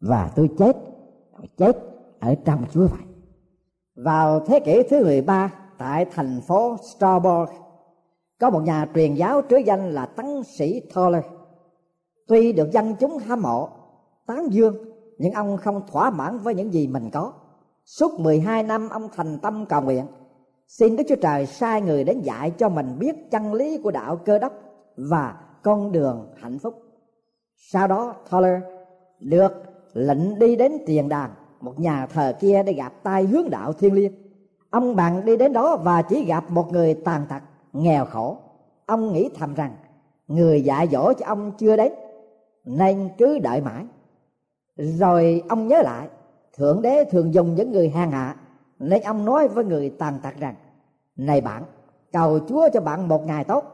Và 0.00 0.30
tôi 0.36 0.50
chết 0.58 0.76
chết 1.56 1.76
ở 2.20 2.34
trong 2.44 2.64
Chúa 2.72 2.86
vậy. 2.86 3.00
Vào 3.94 4.40
thế 4.40 4.60
kỷ 4.60 4.82
thứ 4.82 5.04
13 5.04 5.52
tại 5.78 6.04
thành 6.04 6.40
phố 6.40 6.76
Strasbourg, 6.82 7.50
có 8.40 8.50
một 8.50 8.60
nhà 8.60 8.86
truyền 8.94 9.14
giáo 9.14 9.42
trứ 9.50 9.56
danh 9.56 9.90
là 9.90 10.06
tấn 10.06 10.42
sĩ 10.44 10.80
Toller 10.94 11.24
tuy 12.30 12.52
được 12.52 12.70
dân 12.72 12.94
chúng 13.00 13.18
hâm 13.18 13.42
mộ, 13.42 13.68
tán 14.26 14.52
dương, 14.52 14.76
nhưng 15.18 15.32
ông 15.32 15.56
không 15.56 15.82
thỏa 15.92 16.10
mãn 16.10 16.38
với 16.38 16.54
những 16.54 16.72
gì 16.72 16.86
mình 16.86 17.10
có. 17.12 17.32
Suốt 17.84 18.20
12 18.20 18.62
năm, 18.62 18.88
ông 18.88 19.08
thành 19.16 19.38
tâm 19.38 19.66
cầu 19.66 19.82
nguyện, 19.82 20.06
xin 20.66 20.96
Đức 20.96 21.04
Chúa 21.08 21.16
Trời 21.22 21.46
sai 21.46 21.82
người 21.82 22.04
đến 22.04 22.20
dạy 22.20 22.50
cho 22.58 22.68
mình 22.68 22.98
biết 22.98 23.30
chân 23.30 23.54
lý 23.54 23.78
của 23.78 23.90
đạo 23.90 24.16
cơ 24.16 24.38
đốc 24.38 24.52
và 24.96 25.34
con 25.62 25.92
đường 25.92 26.28
hạnh 26.36 26.58
phúc 26.58 26.89
sau 27.62 27.86
đó, 27.86 28.14
Thaler 28.30 28.62
được 29.20 29.52
lệnh 29.92 30.38
đi 30.38 30.56
đến 30.56 30.72
tiền 30.86 31.08
đàn, 31.08 31.30
một 31.60 31.80
nhà 31.80 32.06
thờ 32.06 32.34
kia 32.40 32.62
để 32.66 32.72
gặp 32.72 32.92
tai 33.02 33.24
hướng 33.24 33.50
đạo 33.50 33.72
thiên 33.72 33.94
liêng. 33.94 34.12
Ông 34.70 34.96
bạn 34.96 35.24
đi 35.24 35.36
đến 35.36 35.52
đó 35.52 35.76
và 35.76 36.02
chỉ 36.02 36.24
gặp 36.24 36.50
một 36.50 36.72
người 36.72 36.94
tàn 36.94 37.22
tật, 37.28 37.42
nghèo 37.72 38.04
khổ. 38.04 38.38
Ông 38.86 39.12
nghĩ 39.12 39.30
thầm 39.34 39.54
rằng, 39.54 39.76
người 40.28 40.62
dạy 40.62 40.88
dỗ 40.92 41.12
cho 41.12 41.26
ông 41.26 41.52
chưa 41.58 41.76
đến, 41.76 41.92
nên 42.64 43.08
cứ 43.18 43.38
đợi 43.38 43.60
mãi. 43.60 43.84
Rồi 44.76 45.42
ông 45.48 45.68
nhớ 45.68 45.82
lại, 45.82 46.08
thượng 46.56 46.82
đế 46.82 47.04
thường 47.04 47.34
dùng 47.34 47.54
những 47.54 47.72
người 47.72 47.88
hàng 47.88 48.10
hạ, 48.10 48.36
nên 48.78 49.02
ông 49.02 49.24
nói 49.24 49.48
với 49.48 49.64
người 49.64 49.90
tàn 49.98 50.14
tật 50.22 50.34
rằng, 50.38 50.54
này 51.16 51.40
bạn, 51.40 51.62
cầu 52.12 52.38
chúa 52.48 52.68
cho 52.72 52.80
bạn 52.80 53.08
một 53.08 53.26
ngày 53.26 53.44
tốt. 53.44 53.64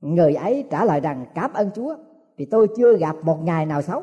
Người 0.00 0.34
ấy 0.34 0.64
trả 0.70 0.84
lời 0.84 1.00
rằng, 1.00 1.26
cảm 1.34 1.52
ơn 1.52 1.70
chúa 1.74 1.96
vì 2.36 2.44
tôi 2.44 2.68
chưa 2.76 2.96
gặp 2.96 3.16
một 3.22 3.38
ngày 3.44 3.66
nào 3.66 3.82
xấu. 3.82 4.02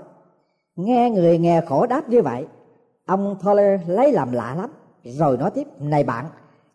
Nghe 0.76 1.10
người 1.10 1.38
nghèo 1.38 1.62
khổ 1.68 1.86
đáp 1.88 2.10
như 2.10 2.22
vậy, 2.22 2.46
ông 3.06 3.36
Toller 3.44 3.82
lấy 3.88 4.12
làm 4.12 4.32
lạ 4.32 4.56
lắm. 4.58 4.70
Rồi 5.04 5.38
nói 5.38 5.52
tiếp, 5.52 5.68
này 5.80 6.04
bạn, 6.04 6.26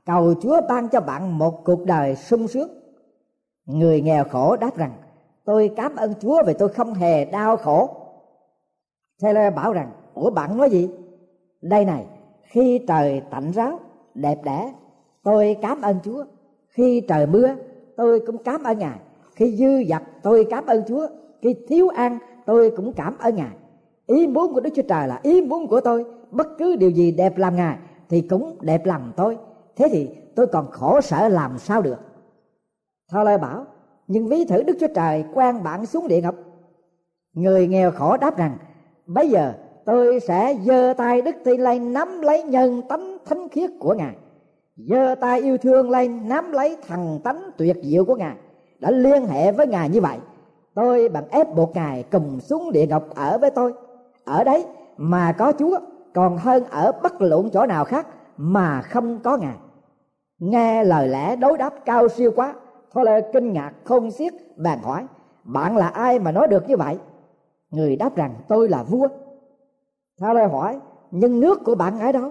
cầu 0.06 0.34
chúa 0.42 0.60
ban 0.68 0.88
cho 0.88 1.00
bạn 1.00 1.38
một 1.38 1.64
cuộc 1.64 1.84
đời 1.84 2.16
sung 2.16 2.48
sướng. 2.48 2.68
Người 3.66 4.00
nghèo 4.00 4.24
khổ 4.24 4.56
đáp 4.56 4.76
rằng, 4.76 4.92
tôi 5.44 5.70
cảm 5.76 5.96
ơn 5.96 6.14
chúa 6.20 6.42
vì 6.46 6.54
tôi 6.58 6.68
không 6.68 6.94
hề 6.94 7.24
đau 7.24 7.56
khổ. 7.56 7.90
Taylor 9.22 9.54
bảo 9.54 9.72
rằng, 9.72 9.90
ủa 10.14 10.30
bạn 10.30 10.56
nói 10.56 10.70
gì? 10.70 10.90
Đây 11.62 11.84
này, 11.84 12.06
khi 12.42 12.80
trời 12.88 13.22
tạnh 13.30 13.50
ráo 13.50 13.80
đẹp 14.14 14.38
đẽ, 14.44 14.72
tôi 15.22 15.56
cảm 15.62 15.82
ơn 15.82 15.98
chúa. 16.04 16.24
Khi 16.68 17.02
trời 17.08 17.26
mưa, 17.26 17.48
tôi 17.96 18.20
cũng 18.26 18.38
cảm 18.38 18.62
ơn 18.62 18.78
ngài. 18.78 18.98
Khi 19.34 19.56
dư 19.56 19.84
dật, 19.88 20.02
tôi 20.22 20.46
cảm 20.50 20.66
ơn 20.66 20.82
chúa 20.88 21.08
khi 21.42 21.54
thiếu 21.68 21.88
ăn 21.88 22.18
tôi 22.46 22.72
cũng 22.76 22.92
cảm 22.92 23.18
ơn 23.18 23.36
ngài. 23.36 23.56
Ý 24.06 24.26
muốn 24.26 24.54
của 24.54 24.60
đức 24.60 24.70
chúa 24.74 24.82
trời 24.82 25.08
là 25.08 25.20
ý 25.22 25.42
muốn 25.42 25.66
của 25.66 25.80
tôi, 25.80 26.04
bất 26.30 26.48
cứ 26.58 26.76
điều 26.76 26.90
gì 26.90 27.10
đẹp 27.10 27.38
làm 27.38 27.56
ngài 27.56 27.76
thì 28.08 28.20
cũng 28.20 28.56
đẹp 28.60 28.86
lòng 28.86 29.12
tôi. 29.16 29.38
Thế 29.76 29.88
thì 29.90 30.08
tôi 30.34 30.46
còn 30.46 30.70
khổ 30.70 31.00
sở 31.00 31.28
làm 31.28 31.58
sao 31.58 31.82
được? 31.82 31.98
Thơ 33.10 33.24
lời 33.24 33.38
bảo, 33.38 33.66
nhưng 34.06 34.26
ví 34.26 34.44
thử 34.44 34.62
đức 34.62 34.76
chúa 34.80 34.94
trời 34.94 35.24
quan 35.34 35.62
bạn 35.62 35.86
xuống 35.86 36.08
địa 36.08 36.20
ngục. 36.20 36.34
Người 37.32 37.68
nghèo 37.68 37.90
khổ 37.90 38.16
đáp 38.16 38.36
rằng, 38.36 38.58
bây 39.06 39.28
giờ 39.28 39.52
tôi 39.84 40.20
sẽ 40.20 40.56
giơ 40.64 40.94
tay 40.96 41.22
đức 41.22 41.36
tin 41.44 41.60
lên 41.60 41.92
nắm 41.92 42.20
lấy 42.22 42.42
nhân 42.42 42.82
tánh 42.88 43.16
thánh 43.24 43.48
khiết 43.48 43.70
của 43.78 43.94
ngài. 43.94 44.14
Giơ 44.76 45.14
tay 45.20 45.40
yêu 45.40 45.58
thương 45.58 45.90
lên 45.90 46.28
nắm 46.28 46.52
lấy 46.52 46.76
thần 46.86 47.20
tánh 47.24 47.50
tuyệt 47.58 47.76
diệu 47.82 48.04
của 48.04 48.16
ngài. 48.16 48.36
Đã 48.78 48.90
liên 48.90 49.26
hệ 49.26 49.52
với 49.52 49.66
ngài 49.66 49.88
như 49.88 50.00
vậy 50.00 50.18
tôi 50.76 51.08
bằng 51.08 51.28
ép 51.30 51.54
buộc 51.54 51.74
ngài 51.74 52.02
cùng 52.02 52.40
xuống 52.40 52.72
địa 52.72 52.86
ngục 52.86 53.14
ở 53.14 53.38
với 53.38 53.50
tôi. 53.50 53.72
Ở 54.24 54.44
đấy 54.44 54.66
mà 54.96 55.32
có 55.32 55.52
chúa, 55.58 55.78
còn 56.14 56.38
hơn 56.38 56.64
ở 56.70 56.92
bất 57.02 57.22
luận 57.22 57.50
chỗ 57.52 57.66
nào 57.66 57.84
khác 57.84 58.06
mà 58.36 58.82
không 58.82 59.18
có 59.18 59.36
ngài. 59.36 59.56
Nghe 60.38 60.84
lời 60.84 61.08
lẽ 61.08 61.36
đối 61.36 61.58
đáp 61.58 61.74
cao 61.84 62.08
siêu 62.08 62.32
quá 62.36 62.54
thôi 62.92 63.04
là 63.04 63.20
kinh 63.32 63.52
ngạc 63.52 63.72
không 63.84 64.10
xiết 64.10 64.32
bàn 64.56 64.78
hỏi 64.82 65.06
bạn 65.46 65.76
là 65.76 65.88
ai 65.88 66.18
mà 66.18 66.32
nói 66.32 66.48
được 66.48 66.68
như 66.68 66.76
vậy? 66.76 66.98
Người 67.70 67.96
đáp 67.96 68.16
rằng, 68.16 68.34
tôi 68.48 68.68
là 68.68 68.82
vua. 68.82 69.08
Tha 70.20 70.46
hỏi, 70.52 70.80
nhưng 71.10 71.40
nước 71.40 71.64
của 71.64 71.74
bạn 71.74 72.00
ở 72.00 72.12
đâu? 72.12 72.30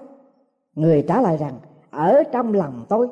Người 0.75 1.05
trả 1.07 1.21
lời 1.21 1.37
rằng, 1.37 1.53
ở 1.91 2.23
trong 2.31 2.53
lòng 2.53 2.85
tôi. 2.89 3.07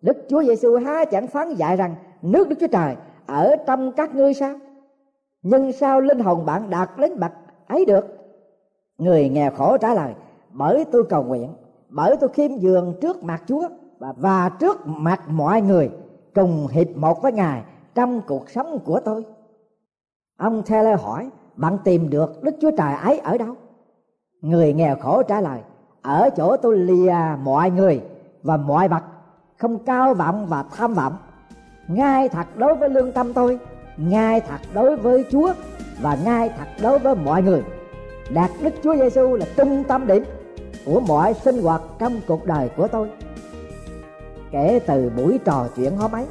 Đức 0.00 0.16
chúa 0.28 0.42
giêsu 0.42 0.76
há 0.76 1.04
chẳng 1.04 1.26
phán 1.26 1.54
dạy 1.54 1.76
rằng, 1.76 1.94
nước 2.22 2.48
đức 2.48 2.56
chúa 2.60 2.66
trời 2.66 2.96
ở 3.26 3.56
trong 3.66 3.92
các 3.92 4.14
ngươi 4.14 4.34
sao? 4.34 4.54
Nhưng 5.44 5.72
sao 5.72 6.00
linh 6.00 6.18
hồn 6.18 6.46
bạn 6.46 6.70
đạt 6.70 6.90
đến 6.98 7.20
bậc 7.20 7.32
ấy 7.66 7.84
được? 7.84 8.06
Người 8.98 9.28
nghèo 9.28 9.50
khổ 9.50 9.78
trả 9.78 9.94
lời 9.94 10.14
bởi 10.50 10.84
tôi 10.92 11.04
cầu 11.04 11.22
nguyện 11.22 11.54
bởi 11.88 12.16
tôi 12.20 12.28
khiêm 12.28 12.56
dường 12.56 12.94
trước 13.00 13.24
mặt 13.24 13.42
chúa 13.46 13.68
và, 13.98 14.12
và 14.16 14.48
trước 14.48 14.86
mặt 14.86 15.20
mọi 15.28 15.62
người 15.62 15.90
cùng 16.34 16.66
hiệp 16.66 16.96
một 16.96 17.22
với 17.22 17.32
ngài 17.32 17.62
trong 17.94 18.20
cuộc 18.26 18.50
sống 18.50 18.78
của 18.84 19.00
tôi. 19.04 19.24
Ông 20.36 20.62
taylor 20.62 21.00
hỏi 21.00 21.30
bạn 21.56 21.78
tìm 21.84 22.10
được 22.10 22.42
đức 22.42 22.54
chúa 22.60 22.70
trời 22.70 22.94
ấy 22.94 23.18
ở 23.18 23.38
đâu? 23.38 23.54
Người 24.40 24.72
nghèo 24.72 24.96
khổ 24.96 25.22
trả 25.22 25.40
lời 25.40 25.60
ở 26.02 26.30
chỗ 26.36 26.56
tôi 26.56 26.78
lìa 26.78 27.14
mọi 27.42 27.70
người 27.70 28.02
và 28.42 28.56
mọi 28.56 28.88
vật 28.88 29.02
không 29.56 29.78
cao 29.78 30.14
vọng 30.14 30.46
và 30.48 30.64
tham 30.72 30.94
vọng. 30.94 31.16
Ngay 31.88 32.28
thật 32.28 32.46
đối 32.56 32.74
với 32.74 32.88
lương 32.88 33.12
tâm 33.12 33.32
tôi 33.32 33.58
ngay 33.96 34.40
thật 34.40 34.60
đối 34.74 34.96
với 34.96 35.24
chúa 35.32 35.52
và 36.00 36.18
ngay 36.24 36.50
thật 36.58 36.66
đối 36.82 36.98
với 36.98 37.14
mọi 37.14 37.42
người. 37.42 37.62
Đạt 38.30 38.50
đức 38.62 38.74
chúa 38.82 38.96
giêsu 38.96 39.36
là 39.36 39.46
trung 39.56 39.84
tâm 39.88 40.06
điểm 40.06 40.24
của 40.84 41.00
mọi 41.00 41.34
sinh 41.34 41.62
hoạt 41.62 41.82
trong 41.98 42.20
cuộc 42.26 42.46
đời 42.46 42.68
của 42.76 42.88
tôi. 42.88 43.10
Kể 44.50 44.80
từ 44.86 45.10
buổi 45.16 45.38
trò 45.44 45.66
chuyện 45.76 45.96
hôm 45.96 46.12
ấy, 46.12 46.26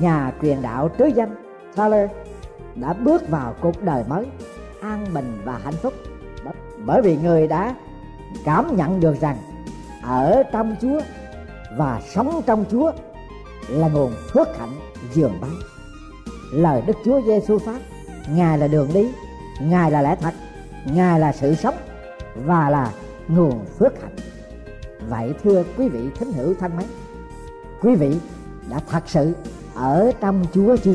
nhà 0.00 0.32
truyền 0.42 0.62
đạo 0.62 0.90
trứ 0.98 1.04
danh 1.04 1.34
Tyler 1.76 2.10
đã 2.74 2.92
bước 2.92 3.28
vào 3.28 3.54
cuộc 3.60 3.82
đời 3.82 4.04
mới, 4.08 4.26
an 4.80 5.06
bình 5.14 5.38
và 5.44 5.58
hạnh 5.64 5.74
phúc. 5.74 5.92
Bởi 6.86 7.02
vì 7.02 7.16
người 7.16 7.46
đã 7.46 7.74
cảm 8.44 8.76
nhận 8.76 9.00
được 9.00 9.20
rằng 9.20 9.36
ở 10.02 10.42
trong 10.52 10.76
Chúa 10.80 11.00
và 11.76 12.00
sống 12.14 12.42
trong 12.46 12.64
Chúa 12.70 12.92
là 13.68 13.88
nguồn 13.88 14.12
phước 14.32 14.58
hạnh 14.58 14.72
dường 15.12 15.40
bấy 15.40 15.50
lời 16.52 16.82
Đức 16.86 16.96
Chúa 17.04 17.20
Giêsu 17.26 17.58
phát 17.58 17.80
Ngài 18.34 18.58
là 18.58 18.68
đường 18.68 18.90
đi, 18.94 19.08
Ngài 19.60 19.90
là 19.90 20.02
lẽ 20.02 20.16
thật, 20.20 20.34
Ngài 20.84 21.20
là 21.20 21.32
sự 21.32 21.54
sống 21.54 21.74
và 22.34 22.70
là 22.70 22.92
nguồn 23.28 23.64
phước 23.78 24.02
hạnh. 24.02 24.16
Vậy 25.08 25.34
thưa 25.44 25.64
quý 25.78 25.88
vị 25.88 26.00
thính 26.18 26.32
hữu 26.32 26.54
thân 26.54 26.76
mến, 26.76 26.86
quý 27.82 27.94
vị 27.94 28.16
đã 28.70 28.80
thật 28.90 29.02
sự 29.06 29.32
ở 29.74 30.12
trong 30.20 30.44
Chúa 30.52 30.76
chưa 30.76 30.94